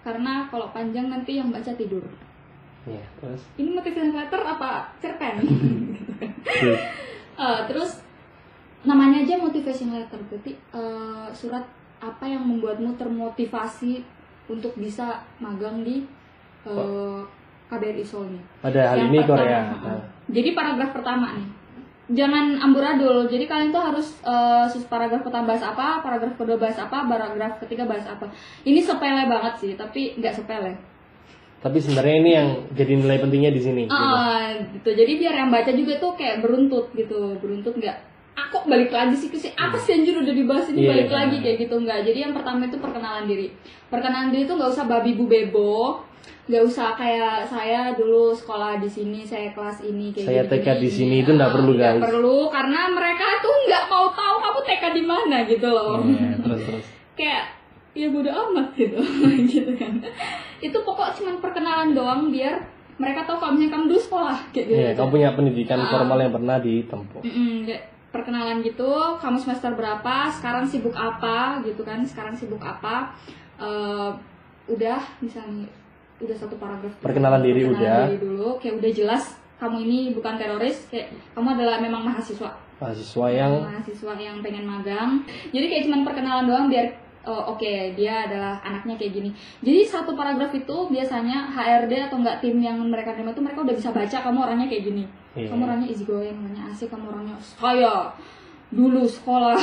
karena 0.00 0.50
kalau 0.50 0.66
panjang 0.70 1.06
nanti 1.06 1.38
yang 1.38 1.48
baca 1.48 1.70
tidur 1.70 2.02
Iya, 2.82 3.04
terus. 3.16 3.46
ini 3.54 3.70
motivation 3.70 4.10
letter 4.10 4.42
apa 4.42 4.90
cerpen. 4.98 5.38
Eh, 7.40 7.60
terus 7.64 8.04
namanya 8.82 9.24
aja 9.24 9.38
motivation 9.38 9.94
letter 9.94 10.20
berarti 10.26 10.52
eh, 10.52 11.26
surat 11.30 11.64
apa 12.00 12.24
yang 12.24 12.42
membuatmu 12.48 12.96
termotivasi 12.96 14.00
untuk 14.48 14.72
bisa 14.74 15.20
magang 15.38 15.84
di 15.84 16.02
eh, 16.66 17.20
KBRI 17.70 18.02
Seoul 18.02 18.34
nih 18.34 18.42
Pada 18.64 18.80
hal 18.90 18.96
Yang 18.98 19.08
ini 19.08 19.18
pertama, 19.22 19.38
Korea. 19.38 19.60
Nah, 19.78 20.02
Jadi 20.26 20.48
paragraf 20.56 20.90
pertama 20.90 21.26
nih. 21.38 21.48
Jangan 22.10 22.58
amburadul. 22.58 23.30
Jadi 23.30 23.46
kalian 23.46 23.70
tuh 23.70 23.86
harus 23.86 24.18
sus 24.74 24.82
paragraf 24.90 25.22
pertama 25.22 25.54
bahas 25.54 25.62
apa, 25.62 26.02
paragraf 26.02 26.34
kedua 26.34 26.58
bahas 26.58 26.74
apa, 26.82 27.06
paragraf 27.06 27.62
ketiga 27.62 27.86
bahas 27.86 28.02
apa. 28.10 28.26
Ini 28.66 28.82
sepele 28.82 29.30
banget 29.30 29.54
sih, 29.62 29.72
tapi 29.78 30.18
nggak 30.18 30.34
sepele. 30.34 30.74
Tapi 31.62 31.78
sebenarnya 31.78 32.16
ini 32.18 32.30
yang 32.34 32.48
jadi 32.74 32.92
nilai 32.98 33.22
pentingnya 33.22 33.52
di 33.54 33.62
sini. 33.62 33.82
gitu. 33.86 33.94
Ah, 33.94 34.50
gitu. 34.74 34.90
Jadi 34.90 35.12
biar 35.22 35.34
yang 35.38 35.50
baca 35.54 35.70
juga 35.70 35.94
tuh 36.02 36.18
kayak 36.18 36.42
beruntut 36.42 36.90
gitu, 36.98 37.38
beruntut 37.38 37.78
nggak. 37.78 38.09
Aku 38.42 38.64
balik 38.64 38.88
lagi 38.88 39.14
sih 39.14 39.28
ke 39.28 39.36
sih 39.36 39.52
apa 39.52 39.76
sih 39.76 39.92
anjir 39.94 40.14
udah 40.14 40.32
dibahas 40.32 40.66
ini 40.68 40.80
Iya, 40.80 40.90
balik 40.90 41.08
iya. 41.08 41.16
lagi 41.16 41.36
kayak 41.38 41.56
gitu 41.60 41.74
nggak. 41.78 41.98
Jadi 42.02 42.18
yang 42.20 42.32
pertama 42.32 42.60
itu 42.62 42.76
perkenalan 42.76 43.24
diri. 43.24 43.48
Perkenalan 43.86 44.28
diri 44.28 44.42
itu 44.42 44.54
nggak 44.54 44.70
usah 44.70 44.84
babi 44.84 45.12
bu 45.12 45.24
bebo, 45.24 46.00
nggak 46.46 46.62
usah 46.62 46.88
kayak 46.92 47.44
saya 47.44 47.92
dulu 47.92 48.32
sekolah 48.32 48.78
di 48.78 48.88
sini, 48.88 49.20
saya 49.22 49.50
kelas 49.50 49.82
ini 49.82 50.10
kayak 50.10 50.26
Saya 50.26 50.42
gini, 50.42 50.52
TK 50.56 50.66
di 50.78 50.90
sini, 50.90 51.14
itu 51.18 51.30
nggak 51.32 51.52
perlu, 51.52 51.72
guys. 51.74 52.00
perlu 52.00 52.38
karena 52.48 52.80
mereka 52.88 53.26
tuh 53.38 53.54
nggak 53.62 53.84
mau 53.86 54.06
tahu 54.10 54.36
kamu 54.38 54.60
TK 54.64 54.82
di 54.90 55.02
mana 55.04 55.36
gitu 55.44 55.68
loh. 55.68 55.98
Iya, 56.00 56.28
terus 56.38 56.60
terus. 56.64 56.86
kayak 57.18 57.44
ya 57.90 58.06
bodo 58.06 58.30
amat 58.30 58.70
gitu 58.72 59.02
gitu 59.50 59.74
kan 59.74 59.98
itu 60.56 60.78
pokok 60.78 61.10
cuman 61.10 61.42
perkenalan 61.42 61.90
doang 61.90 62.30
biar 62.30 62.62
mereka 62.96 63.26
tahu 63.26 63.34
kalau 63.34 63.52
misalnya 63.52 63.74
kamu 63.74 63.84
dulu 63.88 64.00
sekolah 64.00 64.38
kayak 64.48 64.66
gitu 64.68 64.78
Iya, 64.78 64.90
kamu 64.94 65.08
punya 65.10 65.28
pendidikan 65.34 65.78
Ah. 65.80 65.90
formal 65.90 66.16
yang 66.16 66.30
pernah 66.30 66.56
ditempuh. 66.56 67.20
Mm-mm, 67.20 67.66
kayak 67.66 67.82
perkenalan 68.10 68.58
gitu 68.60 69.16
kamu 69.18 69.38
semester 69.38 69.70
berapa 69.72 70.28
sekarang 70.34 70.66
sibuk 70.66 70.94
apa 70.94 71.62
gitu 71.62 71.82
kan 71.82 72.02
sekarang 72.02 72.34
sibuk 72.34 72.60
apa 72.60 73.14
Eh, 73.60 74.10
udah 74.72 75.00
misalnya 75.20 75.68
udah 76.16 76.32
satu 76.32 76.56
paragraf 76.56 76.96
dulu. 76.96 77.04
Perkenalan 77.04 77.44
diri 77.44 77.62
udah. 77.68 78.08
diri 78.08 78.16
dulu 78.16 78.56
kayak 78.56 78.80
udah 78.80 78.92
jelas 78.92 79.36
kamu 79.60 79.84
ini 79.84 79.98
bukan 80.16 80.40
teroris 80.40 80.88
kayak 80.88 81.12
kamu 81.36 81.60
adalah 81.60 81.76
memang 81.76 82.00
mahasiswa 82.08 82.56
mahasiswa 82.80 83.26
yang 83.28 83.52
mahasiswa 83.60 84.12
yang 84.16 84.40
pengen 84.40 84.64
magang 84.64 85.20
jadi 85.52 85.68
kayak 85.68 85.82
cuman 85.84 86.00
perkenalan 86.08 86.44
doang 86.48 86.66
biar 86.72 86.88
oh, 87.26 87.56
oke 87.56 87.72
dia 87.96 88.28
adalah 88.28 88.60
anaknya 88.64 88.96
kayak 88.96 89.12
gini. 89.12 89.30
Jadi 89.60 89.80
satu 89.84 90.16
paragraf 90.16 90.52
itu 90.56 90.76
biasanya 90.88 91.52
HRD 91.52 91.92
atau 92.08 92.16
enggak 92.20 92.40
tim 92.40 92.56
yang 92.60 92.80
mereka 92.88 93.12
terima 93.12 93.32
itu 93.32 93.42
mereka 93.44 93.64
udah 93.64 93.74
bisa 93.76 93.90
baca 93.92 94.16
kamu 94.22 94.38
orangnya 94.40 94.68
kayak 94.70 94.84
gini. 94.88 95.04
Iya. 95.30 95.46
kamu 95.46 95.62
orangnya 95.62 95.86
easy 95.86 96.02
going 96.02 96.34
orangnya 96.42 96.74
asik 96.74 96.90
kamu 96.90 97.06
orangnya 97.06 97.38
saya 97.38 98.10
dulu 98.70 99.02
sekolah. 99.06 99.58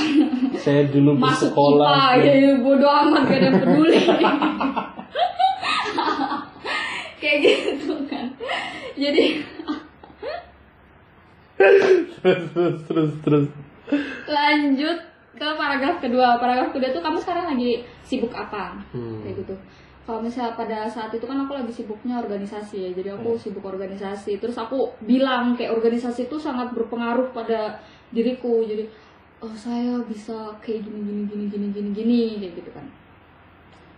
Saya 0.60 0.88
dulu 0.92 1.16
masuk 1.16 1.52
bersekolah 1.56 2.20
IPA 2.20 2.28
ya, 2.28 2.34
ya 2.40 2.54
bodoh 2.60 2.92
amat 2.92 3.24
gak 3.28 3.40
ada 3.40 3.50
peduli. 3.56 4.00
Kayak 7.24 7.38
gitu 7.44 7.96
kan. 8.12 8.28
Jadi 8.96 9.26
terus 11.58 12.44
terus 12.54 12.78
terus 12.88 13.12
terus. 13.24 13.48
Lanjut 14.28 15.00
ke 15.38 15.48
paragraf 15.56 16.02
kedua. 16.02 16.42
Paragraf 16.42 16.74
kedua 16.74 16.90
tuh 16.90 17.00
kamu 17.06 17.18
sekarang 17.22 17.46
lagi 17.54 17.86
sibuk 18.04 18.34
apa? 18.34 18.82
Hmm. 18.92 19.22
kayak 19.22 19.46
gitu. 19.46 19.56
Kalau 20.08 20.24
misalnya 20.24 20.56
pada 20.56 20.88
saat 20.88 21.12
itu 21.12 21.28
kan 21.28 21.36
aku 21.44 21.52
lagi 21.54 21.70
sibuknya 21.70 22.18
organisasi 22.24 22.78
ya. 22.80 22.90
Jadi 22.96 23.10
aku 23.12 23.36
sibuk 23.36 23.62
organisasi. 23.62 24.40
Terus 24.40 24.56
aku 24.56 24.90
bilang 25.04 25.54
kayak 25.54 25.76
organisasi 25.76 26.32
itu 26.32 26.38
sangat 26.40 26.72
berpengaruh 26.72 27.30
pada 27.36 27.78
diriku. 28.16 28.64
Jadi 28.64 28.88
oh 29.44 29.54
saya 29.54 30.00
bisa 30.08 30.56
kayak 30.64 30.82
gini 30.88 31.00
gini 31.04 31.24
gini 31.28 31.46
gini 31.52 31.68
gini 31.70 31.90
gini 31.94 32.20
kayak 32.40 32.54
gitu 32.58 32.72
kan. 32.72 32.86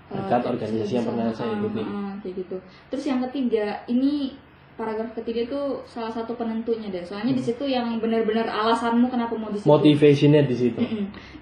Berkat 0.10 0.42
Eh, 0.42 0.50
organisasi 0.58 0.94
yang 0.98 1.06
pernah 1.06 1.30
saya 1.30 1.54
ah, 1.54 1.58
ikuti. 1.62 1.82
ah, 1.86 2.14
kayak 2.26 2.36
gitu. 2.42 2.58
Terus 2.90 3.04
yang 3.06 3.20
ketiga 3.30 3.66
ini 3.86 4.34
paragraf 4.80 5.12
ketiga 5.12 5.44
itu 5.44 5.62
salah 5.84 6.08
satu 6.08 6.40
penentunya 6.40 6.88
deh. 6.88 7.04
Soalnya 7.04 7.36
di 7.36 7.44
situ 7.44 7.68
yang 7.68 8.00
benar-benar 8.00 8.48
alasanmu 8.48 9.12
kenapa 9.12 9.36
mau 9.36 9.52
di 9.52 9.60
situ 9.60 9.68
motivationnya 9.68 10.48
di 10.48 10.56
situ. 10.56 10.80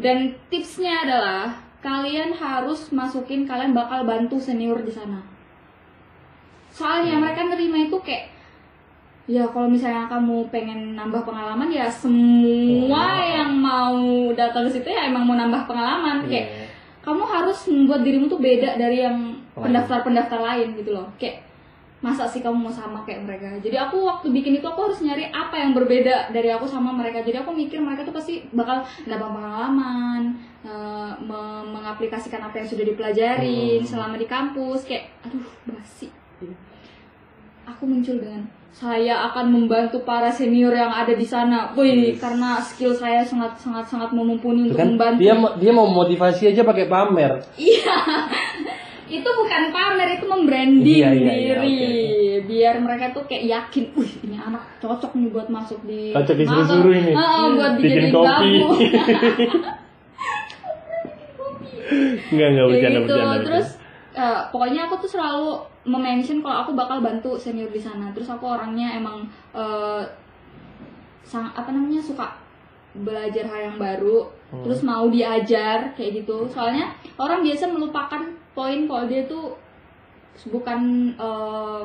Dan 0.01 0.33
tipsnya 0.49 1.05
adalah 1.05 1.53
kalian 1.77 2.33
harus 2.33 2.89
masukin 2.89 3.45
kalian 3.45 3.77
bakal 3.77 4.01
bantu 4.03 4.41
senior 4.41 4.81
di 4.81 4.89
sana. 4.89 5.21
Soalnya 6.73 7.17
mereka 7.17 7.45
nerima 7.45 7.85
itu 7.85 7.97
kayak 8.01 8.33
ya 9.27 9.43
kalau 9.51 9.67
misalnya 9.67 10.07
kamu 10.07 10.47
pengen 10.49 10.95
nambah 10.95 11.21
pengalaman 11.21 11.67
ya 11.67 11.85
semua 11.91 13.11
yang 13.21 13.51
mau 13.53 14.31
datang 14.31 14.65
ke 14.71 14.79
situ 14.79 14.87
ya 14.87 15.05
emang 15.05 15.23
mau 15.23 15.37
nambah 15.37 15.69
pengalaman. 15.69 16.25
Kayak 16.25 16.47
Iya. 16.49 16.65
kamu 17.05 17.23
harus 17.23 17.59
membuat 17.71 18.01
dirimu 18.03 18.27
tuh 18.27 18.35
beda 18.37 18.75
dari 18.75 18.99
yang 18.99 19.15
pendaftar-pendaftar 19.55 20.39
lain 20.43 20.75
gitu 20.75 20.91
loh. 20.91 21.07
Kayak 21.15 21.46
masa 21.97 22.23
sih 22.23 22.39
kamu 22.39 22.57
mau 22.59 22.69
sama 22.69 23.01
kayak 23.01 23.25
mereka 23.25 23.57
jadi 23.57 23.81
aku 23.81 23.97
waktu 23.99 24.29
bikin 24.29 24.53
itu 24.53 24.63
aku 24.63 24.85
harus 24.85 25.01
nyari 25.01 25.27
apa 25.27 25.57
yang 25.57 25.73
berbeda 25.73 26.29
dari 26.29 26.47
aku 26.47 26.63
sama 26.63 26.91
mereka 26.91 27.19
jadi 27.19 27.41
aku 27.41 27.49
mikir 27.51 27.79
mereka 27.79 28.01
tuh 28.01 28.13
pasti 28.13 28.45
bakal 28.51 28.79
nambah 29.03 29.25
pengalaman 29.27 30.21
eh, 30.61 31.11
me- 31.19 31.65
mengaplikasikan 31.67 32.39
apa 32.43 32.55
yang 32.55 32.67
sudah 32.67 32.85
dipelajarin 32.85 33.79
Hmm. 33.79 33.87
selama 33.87 34.15
di 34.15 34.25
kampus 34.25 34.85
kayak 34.85 35.09
aduh 35.21 35.41
basi 35.65 36.13
aku 37.65 37.83
muncul 37.83 38.15
dengan 38.15 38.45
saya 38.69 39.25
akan 39.25 39.49
membantu 39.49 40.05
para 40.05 40.29
senior 40.29 40.69
yang 40.69 40.93
ada 40.93 41.09
di 41.11 41.25
sana. 41.25 41.73
Wih, 41.73 42.13
Yes. 42.13 42.21
karena 42.21 42.61
skill 42.61 42.93
saya 42.93 43.25
sangat 43.25 43.57
sangat 43.57 43.89
sangat 43.89 44.13
Itu 44.13 44.21
mumpuni 44.21 44.69
untuk 44.69 44.77
kan 44.77 44.93
membantu. 44.93 45.17
dia 45.17 45.33
dia 45.57 45.71
mau 45.73 45.89
motivasi 45.89 46.53
aja 46.53 46.61
pakai 46.61 46.85
pamer 46.85 47.41
Iya. 47.57 47.97
Itu 49.09 49.23
bukan 49.25 49.63
pamer, 49.69 50.07
itu 50.13 50.25
membranding 50.25 50.99
Iya, 50.99 51.09
iya, 51.09 51.33
iya, 51.33 51.55
diri. 51.57 51.77
Biar 52.43 52.75
mereka 52.77 53.11
tuh 53.11 53.23
kayak 53.23 53.43
yakin, 53.45 53.83
wih 53.93 54.11
ini 54.21 54.35
anak 54.35 54.63
cocok 54.77 55.11
nih 55.13 55.29
buat 55.29 55.47
masuk 55.47 55.79
di 55.83 56.11
Cocok 56.11 56.27
magang. 56.33 56.39
disuruh-suruh 56.39 56.93
ini. 56.93 57.11
Heeh, 57.11 57.43
buat 57.51 57.73
Bikin 57.75 58.05
kopi. 58.09 58.51
Enggak 62.31 62.47
enggak 62.51 62.65
Kayak 62.67 62.67
bercanda 62.69 62.99
gitu. 62.99 63.07
bercanda. 63.07 63.37
Terus 63.41 63.67
eh, 64.13 64.39
pokoknya 64.49 64.81
aku 64.85 64.95
tuh 64.99 65.09
selalu 65.09 65.49
mention 65.87 66.39
kalau 66.41 66.57
aku 66.61 66.71
bakal 66.73 66.97
bantu 66.99 67.35
senior 67.35 67.69
di 67.69 67.79
sana. 67.79 68.11
Terus 68.11 68.27
aku 68.27 68.45
orangnya 68.45 68.93
emang 68.93 69.23
eh, 69.53 70.03
sang 71.23 71.51
apa 71.51 71.69
namanya 71.69 71.99
suka 71.99 72.27
belajar 72.93 73.45
hal 73.45 73.59
yang 73.67 73.77
baru, 73.77 74.25
Hmm. 74.47 74.63
terus 74.63 74.79
mau 74.79 75.05
diajar 75.07 75.91
kayak 75.93 76.23
gitu. 76.23 76.47
Soalnya 76.47 76.87
orang 77.15 77.43
biasa 77.43 77.67
melupakan 77.67 78.23
poin 78.57 78.89
kalau 78.89 79.05
dia 79.05 79.29
tuh 79.29 79.53
bukan 80.49 81.13
eh, 81.13 81.81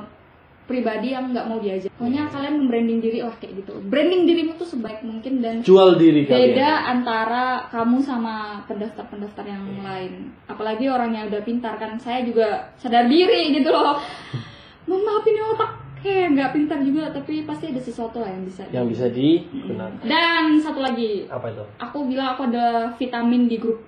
pribadi 0.64 1.12
yang 1.12 1.34
nggak 1.34 1.46
mau 1.50 1.58
diajar. 1.60 1.90
Pokoknya 1.92 2.32
kalian 2.32 2.54
membranding 2.64 3.04
diri 3.04 3.18
wah 3.20 3.34
kayak 3.36 3.60
gitu. 3.60 3.76
Branding 3.92 4.24
dirimu 4.24 4.56
tuh 4.56 4.64
sebaik 4.64 5.04
mungkin 5.04 5.44
dan 5.44 5.60
jual 5.60 6.00
diri 6.00 6.24
kalian. 6.24 6.38
beda 6.56 6.70
antara 6.88 7.44
kamu 7.68 7.98
sama 8.00 8.64
pendaftar-pendaftar 8.64 9.44
yang 9.44 9.64
lain. 9.84 10.32
Apalagi 10.48 10.88
orang 10.88 11.12
yang 11.12 11.28
udah 11.28 11.42
pintar 11.44 11.76
kan. 11.76 12.00
Saya 12.00 12.24
juga 12.24 12.72
sadar 12.80 13.10
diri 13.10 13.52
gitu 13.52 13.68
loh. 13.68 13.98
Mohon 14.88 15.02
maaf 15.06 15.24
ini 15.28 15.40
otak 15.44 15.70
kayak 16.02 16.34
nggak 16.34 16.50
pintar 16.50 16.78
juga, 16.82 17.14
tapi 17.14 17.46
pasti 17.46 17.70
ada 17.70 17.78
sesuatu 17.78 18.18
lah 18.18 18.30
yang 18.34 18.42
bisa. 18.42 18.62
Yang 18.74 18.86
bisa 18.90 19.06
digunakan. 19.14 20.02
Dan 20.02 20.58
satu 20.58 20.82
lagi, 20.82 21.30
Apa 21.30 21.54
itu? 21.54 21.62
aku 21.78 21.98
bilang 22.10 22.34
aku 22.34 22.50
ada 22.50 22.90
vitamin 22.98 23.46
di 23.46 23.62
grup. 23.62 23.78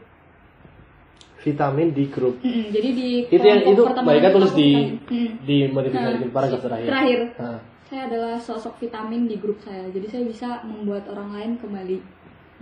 Vitamin 1.45 1.93
di 1.93 2.05
grup. 2.09 2.41
Mm-mm, 2.41 2.73
jadi 2.73 2.89
di 2.97 3.09
Itu 3.29 3.45
yang 3.45 3.61
itu 3.69 3.83
itu 3.85 4.29
tulis 4.33 4.53
di 4.57 4.71
di 5.45 5.57
motivasi 5.69 6.25
Nah, 6.25 6.33
paragraf 6.33 6.61
terakhir. 6.65 6.89
Terakhir, 6.89 7.21
Nah, 7.37 7.59
saya 7.85 8.03
adalah 8.09 8.35
sosok 8.41 8.81
vitamin 8.81 9.29
di 9.29 9.37
grup 9.37 9.61
saya. 9.61 9.85
Jadi 9.93 10.07
saya 10.09 10.25
bisa 10.25 10.49
membuat 10.65 11.05
orang 11.13 11.37
lain 11.37 11.51
kembali 11.61 12.01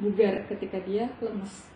bugar 0.03 0.51
ketika 0.51 0.83
dia 0.83 1.07
lemes. 1.23 1.71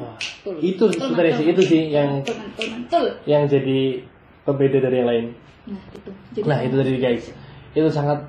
Wah, 0.00 0.16
itu 0.60 0.84
sebenarnya 0.92 1.32
sih 1.36 1.46
itu 1.52 1.62
sih 1.64 1.82
yang 1.92 2.20
mantul, 2.20 2.36
mantul, 2.36 2.66
mantul. 2.68 3.04
yang 3.24 3.44
jadi 3.48 4.04
pembeda 4.44 4.78
dari 4.80 4.96
yang 5.00 5.08
lain. 5.08 5.26
Nah, 5.68 5.82
itu. 5.92 6.10
Jadi 6.40 6.46
Nah 6.48 6.58
itu 6.64 6.74
tadi 6.76 6.90
guys, 7.00 7.24
itu 7.76 7.88
sangat 7.92 8.20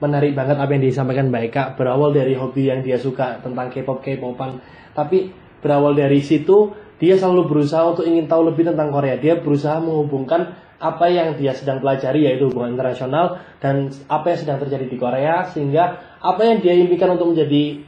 menarik 0.00 0.36
banget 0.36 0.56
apa 0.60 0.70
yang 0.76 0.84
disampaikan 0.84 1.32
Mbak 1.32 1.42
Eka 1.52 1.62
berawal 1.76 2.12
dari 2.12 2.36
hobi 2.36 2.68
yang 2.68 2.84
dia 2.84 3.00
suka 3.00 3.40
tentang 3.40 3.72
K-pop 3.72 4.04
K-popan, 4.04 4.60
tapi 4.92 5.32
berawal 5.64 5.96
dari 5.96 6.20
situ 6.20 6.72
dia 6.96 7.14
selalu 7.20 7.52
berusaha 7.52 7.84
untuk 7.84 8.08
ingin 8.08 8.24
tahu 8.24 8.48
lebih 8.48 8.72
tentang 8.72 8.88
Korea. 8.88 9.20
Dia 9.20 9.36
berusaha 9.40 9.76
menghubungkan 9.80 10.56
apa 10.76 11.08
yang 11.08 11.36
dia 11.40 11.56
sedang 11.56 11.80
pelajari 11.80 12.28
yaitu 12.28 12.52
hubungan 12.52 12.76
internasional 12.76 13.40
dan 13.64 13.88
apa 14.12 14.32
yang 14.32 14.38
sedang 14.44 14.58
terjadi 14.60 14.86
di 14.92 14.96
Korea 15.00 15.48
sehingga 15.48 16.16
apa 16.20 16.40
yang 16.44 16.60
dia 16.60 16.76
impikan 16.76 17.16
untuk 17.16 17.32
menjadi 17.32 17.80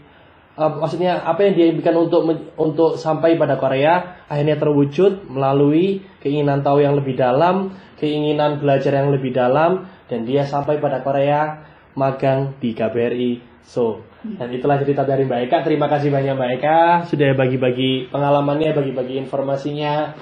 uh, 0.56 0.72
maksudnya 0.80 1.20
apa 1.20 1.44
yang 1.44 1.52
dia 1.52 1.66
impikan 1.68 2.00
untuk 2.00 2.24
untuk 2.56 2.96
sampai 2.96 3.36
pada 3.36 3.60
Korea 3.60 4.24
akhirnya 4.24 4.56
terwujud 4.56 5.28
melalui 5.28 6.00
keinginan 6.24 6.64
tahu 6.64 6.80
yang 6.80 6.96
lebih 6.96 7.12
dalam, 7.12 7.76
keinginan 8.00 8.56
belajar 8.56 8.96
yang 8.96 9.12
lebih 9.12 9.36
dalam 9.36 9.84
dan 10.08 10.24
dia 10.24 10.48
sampai 10.48 10.80
pada 10.80 11.04
Korea 11.04 11.68
magang 11.98 12.54
di 12.62 12.70
KBRI. 12.70 13.30
So, 13.66 14.06
dan 14.18 14.54
itulah 14.54 14.78
cerita 14.78 15.02
dari 15.02 15.26
Mbak 15.26 15.40
Eka. 15.50 15.58
Terima 15.66 15.90
kasih 15.90 16.14
banyak 16.14 16.34
Mbak 16.38 16.50
Eka 16.58 16.78
sudah 17.10 17.34
bagi-bagi 17.34 18.10
pengalamannya, 18.10 18.70
bagi-bagi 18.74 19.18
informasinya. 19.18 20.14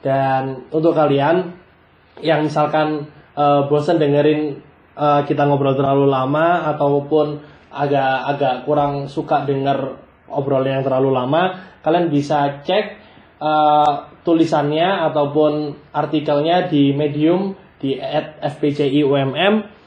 Dan 0.00 0.68
untuk 0.72 0.96
kalian 0.96 1.52
yang 2.24 2.48
misalkan 2.48 3.08
eh, 3.36 3.62
bosan 3.68 4.00
dengerin 4.00 4.60
eh, 4.96 5.20
kita 5.28 5.44
ngobrol 5.44 5.76
terlalu 5.76 6.08
lama 6.08 6.72
ataupun 6.72 7.40
agak-agak 7.70 8.66
kurang 8.66 9.06
suka 9.06 9.46
denger 9.46 10.00
obrolan 10.32 10.80
yang 10.80 10.84
terlalu 10.84 11.14
lama, 11.14 11.42
kalian 11.84 12.12
bisa 12.12 12.64
cek 12.64 12.84
eh, 13.40 13.92
tulisannya 14.24 15.08
ataupun 15.12 15.52
artikelnya 15.96 16.68
di 16.68 16.92
Medium 16.92 17.56
di 17.80 17.96
@fpciumm 18.44 19.79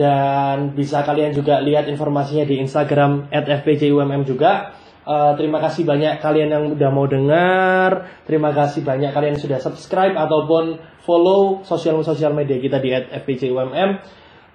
dan 0.00 0.72
bisa 0.72 1.04
kalian 1.04 1.36
juga 1.36 1.60
lihat 1.60 1.84
informasinya 1.92 2.48
di 2.48 2.56
Instagram 2.56 3.28
@fpcumm 3.28 4.24
juga. 4.24 4.72
Eh, 5.04 5.32
terima 5.36 5.60
kasih 5.60 5.84
banyak 5.84 6.24
kalian 6.24 6.48
yang 6.48 6.64
udah 6.72 6.90
mau 6.92 7.04
dengar. 7.04 8.08
Terima 8.24 8.56
kasih 8.56 8.80
banyak 8.80 9.12
kalian 9.12 9.36
yang 9.36 9.44
sudah 9.44 9.60
subscribe 9.60 10.16
ataupun 10.16 10.80
follow 11.04 11.60
sosial 11.68 12.00
sosial 12.00 12.32
media 12.32 12.56
kita 12.56 12.80
di 12.80 12.96
@fpcumm. 12.96 14.00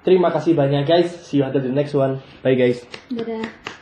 Terima 0.02 0.30
kasih 0.34 0.58
banyak 0.58 0.86
guys. 0.86 1.10
See 1.30 1.42
you 1.42 1.46
until 1.46 1.62
the 1.62 1.74
next 1.74 1.94
one. 1.94 2.22
Bye 2.42 2.58
guys. 2.58 2.82
Dadah. 3.14 3.75